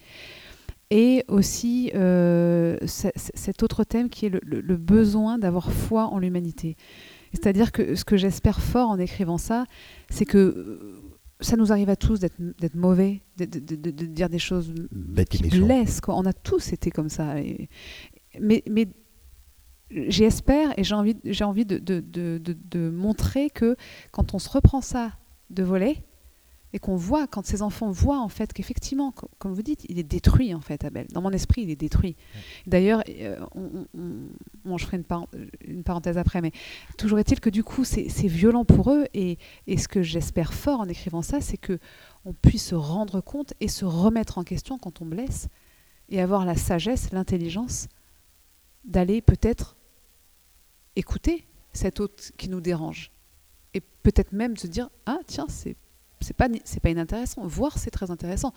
et 0.91 1.25
aussi 1.29 1.93
euh, 1.95 2.77
cet 2.85 3.63
autre 3.63 3.85
thème 3.85 4.09
qui 4.09 4.27
est 4.27 4.33
le 4.43 4.77
besoin 4.77 5.39
d'avoir 5.39 5.71
foi 5.71 6.07
en 6.07 6.19
l'humanité. 6.19 6.77
C'est-à-dire 7.33 7.73
que 7.73 7.95
ce 7.95 8.05
que 8.05 8.17
j'espère 8.17 8.61
fort 8.61 8.91
en 8.91 8.99
écrivant 8.99 9.39
ça, 9.39 9.65
c'est 10.11 10.25
que 10.25 10.39
euh, 10.39 11.01
ça 11.41 11.57
nous 11.57 11.73
arrive 11.73 11.89
à 11.89 11.97
tous 11.97 12.21
d'être 12.21 12.75
mauvais, 12.75 13.23
de, 13.39 13.45
de- 13.45 13.59
de- 13.61 13.77
de- 13.77 13.91
de 13.91 14.07
dire 14.07 14.29
des 14.29 14.39
choses 14.39 14.73
Bête 14.91 15.29
qui 15.31 15.43
blessent. 15.49 16.01
Quoi. 16.01 16.17
On 16.17 16.27
a 16.27 16.33
tous 16.33 16.73
été 16.73 16.91
comme 16.91 17.09
ça. 17.09 17.41
Et- 17.41 17.69
mais 18.41 18.63
mais 18.71 18.89
j'espère 19.91 20.79
et 20.79 20.85
j'ai 20.85 20.95
envie, 20.95 21.17
envie 21.43 21.65
de, 21.67 21.79
montrer 22.91 23.51
que 23.51 23.77
quand 24.13 24.35
on 24.35 24.39
se 24.39 24.49
reprend 24.49 24.81
ça 24.81 25.13
de 25.51 25.63
voler 25.63 25.99
et 26.73 26.79
qu'on 26.79 26.95
voit, 26.97 27.27
quand 27.27 27.45
ces 27.45 27.63
enfants 27.63 27.91
voient 27.91 28.21
en 28.21 28.29
fait 28.29 28.53
qu'effectivement, 28.53 29.11
co- 29.13 29.29
comme 29.39 29.53
vous 29.55 29.63
dites, 29.63 29.85
il 29.89 29.99
est 29.99 30.05
détruit 30.05 30.55
en 30.55 30.61
fait, 30.61 30.85
Abel. 30.85 31.07
Dans 31.13 31.21
mon 31.21 31.31
esprit, 31.33 31.63
il 31.63 31.71
est 31.71 31.77
détruit. 31.77 32.17
D'ailleurs, 32.67 33.03
euh, 33.09 33.39
on- 33.55 33.61
on- 33.95 33.99
on- 33.99 34.29
bon, 34.65 34.79
je 34.79 34.85
ferai 34.87 34.99
une, 34.99 35.05
par- 35.05 35.27
une 35.67 35.83
parenthèse 35.83 36.17
après, 36.17 36.41
mais 36.41 36.53
toujours 36.97 37.19
est-il 37.19 37.41
que 37.41 37.51
du 37.51 37.65
coup, 37.65 37.85
c'est 37.85 38.09
c'est 38.09 38.29
violent 38.29 38.65
pour 38.65 38.93
eux. 38.93 39.07
Et, 39.15 39.39
et 39.67 39.77
ce 39.79 39.89
que 39.89 40.03
j'espère 40.03 40.53
fort 40.55 40.81
en 40.81 40.87
écrivant 40.89 41.23
ça, 41.23 41.41
c'est 41.41 41.57
que 41.57 41.79
on 42.25 42.33
puisse 42.33 42.67
se 42.67 42.75
rendre 42.75 43.21
compte 43.21 43.55
et 43.61 43.69
se 43.69 43.85
remettre 43.85 44.39
en 44.39 44.45
question 44.45 44.79
quand 44.79 45.01
on 45.03 45.07
blesse 45.07 45.49
et 46.09 46.21
avoir 46.21 46.45
la 46.45 46.55
sagesse, 46.55 47.11
l'intelligence 47.13 47.89
d'aller 48.85 49.21
peut-être 49.23 49.77
écouter 50.97 51.47
cet 51.73 52.01
autre 52.01 52.23
qui 52.37 52.49
nous 52.49 52.61
dérange 52.61 53.11
et 53.75 53.81
peut-être 53.81 54.33
même 54.33 54.57
se 54.57 54.67
dire 54.67 54.91
ah 55.07 55.19
tiens 55.27 55.47
c'est 55.49 55.77
c'est 56.21 56.37
pas 56.37 56.49
c'est 56.65 56.81
pas 56.81 56.91
inintéressant 56.91 57.47
voir 57.47 57.79
c'est 57.79 57.91
très 57.91 58.11
intéressant 58.11 58.53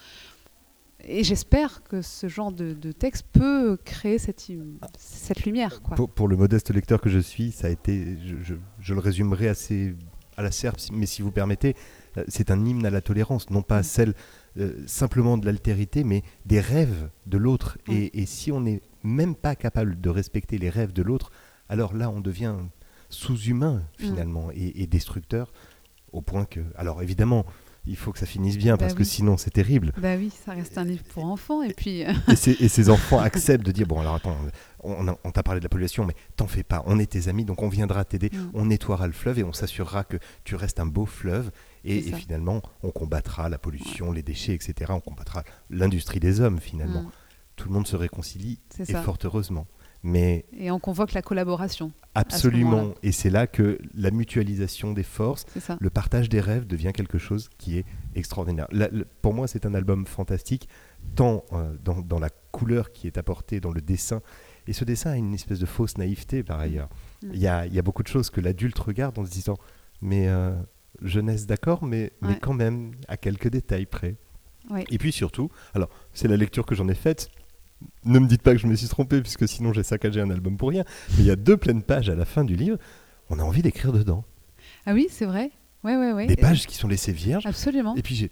et 1.05 1.23
j'espère 1.23 1.83
que 1.83 2.01
ce 2.01 2.27
genre 2.29 2.51
de, 2.53 2.73
de 2.73 2.91
texte 2.93 3.25
peut 3.33 3.77
créer 3.83 4.17
cette, 4.17 4.47
cette 4.97 5.43
lumière 5.43 5.81
quoi. 5.81 5.95
Pour, 5.97 6.09
pour 6.09 6.27
le 6.29 6.37
modeste 6.37 6.73
lecteur 6.73 7.01
que 7.01 7.09
je 7.09 7.19
suis, 7.19 7.51
ça 7.51 7.67
a 7.67 7.69
été, 7.69 8.17
je, 8.25 8.35
je- 8.41 8.53
je 8.79 8.93
le 8.93 9.01
résumerai 9.01 9.49
assez 9.49 9.95
à 10.37 10.41
la 10.43 10.49
serpe, 10.51 10.77
mais 10.93 11.05
si 11.05 11.21
vous 11.21 11.29
permettez, 11.31 11.75
euh, 12.17 12.23
c'est 12.29 12.51
un 12.51 12.65
hymne 12.65 12.85
à 12.85 12.89
la 12.89 13.01
tolérance, 13.01 13.49
non 13.49 13.61
pas 13.63 13.81
Mm. 13.81 13.83
celle 13.83 14.13
euh, 14.57 14.81
simplement 14.87 15.37
de 15.37 15.45
l'altérité, 15.45 16.05
mais 16.05 16.23
des 16.45 16.61
rêves 16.61 17.09
de 17.25 17.37
l'autre. 17.37 17.77
Mm. 17.87 17.91
Et, 17.91 18.21
et 18.21 18.25
si 18.25 18.51
on 18.53 18.61
n'est 18.61 18.81
même 19.03 19.35
pas 19.35 19.55
capable 19.57 19.99
de 19.99 20.09
respecter 20.09 20.57
les 20.57 20.69
rêves 20.69 20.93
de 20.93 21.01
l'autre, 21.03 21.31
alors 21.67 21.93
là, 21.93 22.09
on 22.09 22.21
devient 22.21 22.55
sous-humain 23.09 23.83
Mm. 23.99 24.03
finalement 24.03 24.51
et, 24.51 24.81
et 24.81 24.87
destructeur, 24.87 25.51
au 26.13 26.21
point 26.21 26.45
que, 26.45 26.61
alors 26.75 27.01
évidemment, 27.01 27.45
il 27.85 27.97
faut 27.97 28.13
que 28.13 28.19
ça 28.19 28.25
finisse 28.25 28.57
bien 28.57 28.73
Bah 28.75 28.77
parce 28.77 28.93
que 28.93 28.99
oui. 28.99 29.05
sinon 29.05 29.35
c'est 29.35 29.49
terrible. 29.49 29.91
Bah 29.97 30.15
oui, 30.15 30.31
ça 30.45 30.53
reste 30.53 30.77
un 30.77 30.85
livre 30.85 31.03
pour 31.03 31.25
enfants 31.25 31.61
et 31.63 31.73
puis 31.73 32.05
euh, 32.05 32.13
Et, 32.29 32.35
ces, 32.37 32.51
et 32.51 32.69
ces 32.69 32.89
enfants 32.89 33.19
acceptent 33.29 33.65
de 33.65 33.71
dire 33.73 33.85
bon 33.87 33.99
alors 33.99 34.15
attends 34.15 34.37
on, 34.79 35.05
on 35.21 35.31
t'a 35.31 35.43
parlé 35.43 35.59
de 35.59 35.65
la 35.65 35.69
pollution 35.69 36.05
mais 36.05 36.15
t'en 36.37 36.47
fais 36.47 36.63
pas 36.63 36.81
on 36.85 36.97
est 36.97 37.11
tes 37.11 37.27
amis 37.27 37.43
donc 37.43 37.61
on 37.61 37.67
viendra 37.67 38.05
t'aider. 38.05 38.31
On 38.53 38.65
nettoiera 38.67 39.05
le 39.07 39.11
fleuve 39.13 39.39
et 39.39 39.43
on 39.43 39.51
s'assurera 39.51 40.05
que 40.05 40.17
tu 40.45 40.55
restes 40.55 40.79
un 40.79 40.85
beau 40.85 41.05
fleuve. 41.05 41.51
Et, 41.83 41.97
et 41.97 42.13
finalement 42.13 42.61
on 42.83 42.91
combattra 42.91 43.49
la 43.49 43.57
pollution 43.57 44.13
les 44.13 44.23
déchets 44.23 44.53
etc 44.53 44.91
on 44.95 45.01
combattra 45.01 45.43
l'industrie 45.69 46.21
des 46.21 46.39
hommes 46.39 46.61
finalement. 46.61 47.05
Tout 47.57 47.67
le 47.67 47.73
monde 47.73 47.85
se 47.87 47.97
réconcilie 47.97 48.59
et 48.79 48.85
ça. 48.85 49.01
fort 49.03 49.17
heureusement 49.25 49.67
mais 50.03 50.45
Et 50.57 50.69
on 50.69 50.79
convoque 50.79 51.13
la 51.13 51.21
collaboration, 51.21 51.91
absolument 52.13 52.93
et 53.03 53.11
c'est 53.11 53.29
là 53.29 53.47
que 53.47 53.79
la 53.93 54.11
mutualisation 54.11 54.91
des 54.91 55.03
forces 55.03 55.45
le 55.79 55.89
partage 55.89 56.29
des 56.29 56.41
rêves 56.41 56.67
devient 56.67 56.91
quelque 56.93 57.17
chose 57.17 57.49
qui 57.57 57.77
est 57.77 57.85
extraordinaire. 58.15 58.67
La- 58.71 58.89
pour 59.21 59.33
moi, 59.33 59.47
c'est 59.47 59.65
un 59.65 59.73
album 59.73 60.05
fantastique, 60.05 60.67
tant 61.15 61.45
euh, 61.53 61.73
dans, 61.83 62.01
dans 62.01 62.19
la 62.19 62.29
couleur 62.51 62.91
qui 62.91 63.07
est 63.07 63.17
apportée, 63.17 63.59
dans 63.59 63.71
le 63.71 63.81
dessin. 63.81 64.21
Et 64.67 64.73
ce 64.73 64.85
dessin 64.85 65.11
a 65.11 65.15
une 65.17 65.33
espèce 65.33 65.59
de 65.59 65.65
fausse 65.65 65.97
naïveté, 65.97 66.43
par 66.43 66.59
ailleurs. 66.59 66.89
Mm. 67.23 67.29
Il 67.33 67.39
y, 67.39 67.47
a, 67.47 67.65
il 67.65 67.73
y 67.73 67.79
a 67.79 67.81
beaucoup 67.81 68.03
de 68.03 68.07
choses 68.07 68.29
que 68.29 68.39
l'adulte 68.41 68.77
regarde 68.79 69.17
en 69.19 69.25
se 69.25 69.31
disant 69.31 69.57
Mais 70.01 70.27
euh, 70.27 70.53
jeunesse, 71.01 71.45
d'accord, 71.47 71.83
mais, 71.83 72.13
mais 72.21 72.37
quand 72.39 72.53
même, 72.53 72.91
à 73.07 73.17
quelques 73.17 73.49
détails 73.49 73.85
près. 73.85 74.15
Ouais. 74.69 74.85
Et 74.89 74.97
puis 74.97 75.11
surtout, 75.11 75.49
alors, 75.73 75.89
c'est 76.13 76.27
la 76.27 76.37
lecture 76.37 76.65
que 76.65 76.75
j'en 76.75 76.87
ai 76.87 76.95
faite. 76.95 77.29
Ne 78.05 78.19
me 78.19 78.27
dites 78.27 78.41
pas 78.41 78.51
que 78.53 78.57
je 78.59 78.67
me 78.67 78.75
suis 78.75 78.87
trompé, 78.87 79.21
puisque 79.21 79.47
sinon 79.47 79.73
j'ai 79.73 79.83
saccagé 79.83 80.21
un 80.21 80.29
album 80.29 80.57
pour 80.57 80.69
rien. 80.69 80.83
Mais 81.11 81.19
il 81.19 81.25
y 81.25 81.31
a 81.31 81.35
deux 81.35 81.57
pleines 81.57 81.83
pages 81.83 82.09
à 82.09 82.15
la 82.15 82.25
fin 82.25 82.43
du 82.43 82.55
livre. 82.55 82.77
On 83.29 83.39
a 83.39 83.43
envie 83.43 83.61
d'écrire 83.61 83.91
dedans. 83.93 84.23
Ah 84.85 84.93
oui, 84.93 85.07
c'est 85.09 85.25
vrai. 85.25 85.51
Ouais, 85.83 85.95
ouais, 85.97 86.11
ouais. 86.13 86.27
Des 86.27 86.35
pages 86.35 86.65
qui 86.67 86.75
sont 86.75 86.87
laissées 86.87 87.11
vierges. 87.13 87.45
Absolument. 87.45 87.95
Et 87.95 88.01
puis 88.01 88.15
j'ai 88.15 88.31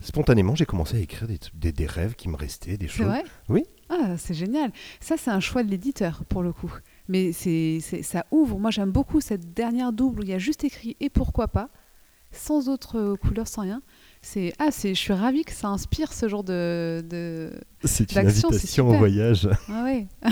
spontanément 0.00 0.54
j'ai 0.54 0.66
commencé 0.66 0.96
à 0.96 1.00
écrire 1.00 1.26
des, 1.26 1.38
des- 1.54 1.72
des 1.72 1.86
rêves 1.86 2.14
qui 2.14 2.28
me 2.28 2.36
restaient, 2.36 2.76
des 2.76 2.86
C'est 2.86 2.92
choses. 2.98 3.06
vrai 3.06 3.24
Oui. 3.48 3.64
Ah, 3.88 4.16
c'est 4.18 4.34
génial. 4.34 4.72
Ça, 5.00 5.16
c'est 5.16 5.30
un 5.30 5.40
choix 5.40 5.62
de 5.62 5.70
l'éditeur, 5.70 6.24
pour 6.28 6.42
le 6.42 6.52
coup. 6.52 6.72
Mais 7.08 7.32
c'est, 7.32 7.78
c'est- 7.80 8.02
ça 8.02 8.26
ouvre. 8.30 8.58
Moi, 8.58 8.70
j'aime 8.72 8.90
beaucoup 8.90 9.20
cette 9.20 9.54
dernière 9.54 9.92
double 9.92 10.20
où 10.20 10.22
il 10.24 10.28
y 10.28 10.34
a 10.34 10.38
juste 10.38 10.64
écrit 10.64 10.96
«et 11.00 11.08
pourquoi 11.08 11.46
pas?» 11.48 11.68
sans 12.32 12.68
autre 12.68 13.14
couleur, 13.16 13.46
sans 13.46 13.62
rien. 13.62 13.80
C'est, 14.28 14.52
ah, 14.58 14.72
c'est, 14.72 14.92
je 14.92 14.98
suis 14.98 15.12
ravie 15.12 15.44
que 15.44 15.52
ça 15.52 15.68
inspire 15.68 16.12
ce 16.12 16.26
genre 16.28 16.42
de... 16.42 17.04
de... 17.08 17.52
C'est 17.84 18.10
une 18.10 18.26
invitation 18.26 18.88
au 18.88 18.94
voyage. 18.94 19.48
Ah 19.68 19.84
ouais. 19.84 20.06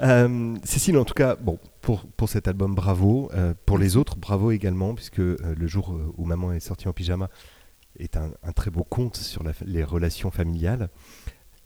Euh, 0.00 0.54
Cécile, 0.62 0.98
en 0.98 1.06
tout 1.06 1.14
cas, 1.14 1.36
bon, 1.36 1.58
pour, 1.80 2.04
pour 2.18 2.28
cet 2.28 2.48
album, 2.48 2.74
bravo. 2.74 3.30
Euh, 3.32 3.54
pour 3.64 3.78
les 3.78 3.96
autres, 3.96 4.16
bravo 4.16 4.50
également, 4.50 4.94
puisque 4.94 5.20
euh, 5.20 5.38
le 5.56 5.66
jour 5.66 5.98
où 6.18 6.26
Maman 6.26 6.52
est 6.52 6.60
sortie 6.60 6.86
en 6.86 6.92
pyjama 6.92 7.30
est 7.98 8.18
un, 8.18 8.30
un 8.42 8.52
très 8.52 8.70
beau 8.70 8.84
conte 8.84 9.16
sur 9.16 9.42
la- 9.42 9.52
les 9.64 9.82
relations 9.82 10.30
familiales. 10.30 10.90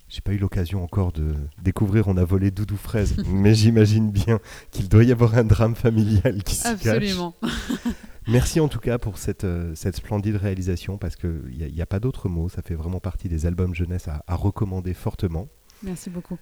J'ai 0.09 0.23
pas 0.23 0.33
eu 0.33 0.39
l'occasion 0.39 0.83
encore 0.83 1.13
de 1.13 1.35
découvrir 1.63 2.09
On 2.09 2.17
a 2.17 2.25
volé 2.25 2.51
Doudou 2.51 2.77
Fraise, 2.77 3.17
mais 3.27 3.55
j'imagine 3.55 4.11
bien 4.11 4.41
qu'il 4.71 4.89
doit 4.89 5.05
y 5.05 5.13
avoir 5.13 5.35
un 5.37 5.45
drame 5.45 5.75
familial 5.75 6.43
qui 6.43 6.55
s'y 6.55 6.63
cache. 6.63 6.87
Absolument. 6.87 7.35
Merci 8.27 8.61
en 8.61 8.69
tout 8.69 8.79
cas 8.79 8.99
pour 8.99 9.19
cette, 9.19 9.45
euh, 9.45 9.75
cette 9.75 9.97
splendide 9.97 10.37
réalisation 10.37 10.99
parce 10.99 11.17
qu'il 11.17 11.43
n'y 11.57 11.81
a, 11.81 11.83
a 11.83 11.87
pas 11.87 12.01
d'autre 12.01 12.29
mot. 12.29 12.49
Ça 12.49 12.63
fait 12.63 12.75
vraiment 12.75 13.01
partie 13.01 13.29
des 13.29 13.47
albums 13.47 13.75
jeunesse 13.75 14.09
à, 14.09 14.23
à 14.27 14.35
recommander 14.35 14.95
fortement. 14.95 15.49
Merci 15.83 16.11
beaucoup. 16.11 16.39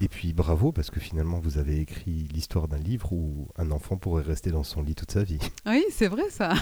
Et 0.00 0.08
puis 0.08 0.34
bravo 0.34 0.72
parce 0.72 0.90
que 0.90 1.00
finalement 1.00 1.38
vous 1.40 1.56
avez 1.56 1.80
écrit 1.80 2.28
l'histoire 2.32 2.68
d'un 2.68 2.78
livre 2.78 3.12
où 3.12 3.48
un 3.56 3.70
enfant 3.70 3.96
pourrait 3.96 4.22
rester 4.22 4.50
dans 4.50 4.62
son 4.62 4.82
lit 4.82 4.94
toute 4.94 5.10
sa 5.10 5.22
vie. 5.22 5.38
Oui, 5.66 5.82
c'est 5.90 6.08
vrai 6.08 6.28
ça. 6.30 6.52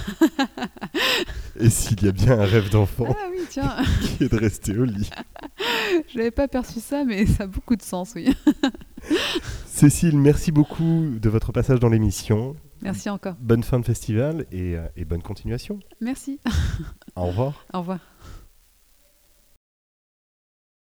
Et 1.58 1.68
s'il 1.68 2.02
y 2.04 2.08
a 2.08 2.12
bien 2.12 2.38
un 2.38 2.44
rêve 2.44 2.70
d'enfant 2.70 3.06
Ah 3.08 3.26
oui, 3.30 3.40
tiens. 3.50 3.76
qui 4.00 4.24
est 4.24 4.32
de 4.32 4.38
rester 4.38 4.76
au 4.78 4.84
lit. 4.84 5.10
Je 6.08 6.18
n'avais 6.18 6.30
pas 6.30 6.46
perçu 6.46 6.80
ça, 6.80 7.04
mais 7.04 7.26
ça 7.26 7.44
a 7.44 7.46
beaucoup 7.46 7.74
de 7.76 7.82
sens, 7.82 8.12
oui. 8.14 8.34
Cécile, 9.66 10.16
merci 10.16 10.52
beaucoup 10.52 11.08
de 11.20 11.28
votre 11.28 11.50
passage 11.50 11.80
dans 11.80 11.88
l'émission. 11.88 12.54
Merci 12.82 13.10
encore. 13.10 13.34
Bonne 13.40 13.62
fin 13.62 13.80
de 13.80 13.84
festival 13.84 14.46
et, 14.52 14.76
euh, 14.76 14.86
et 14.96 15.04
bonne 15.04 15.22
continuation. 15.22 15.80
Merci. 16.00 16.40
Au 17.16 17.26
revoir. 17.26 17.64
Au 17.72 17.80
revoir. 17.80 17.98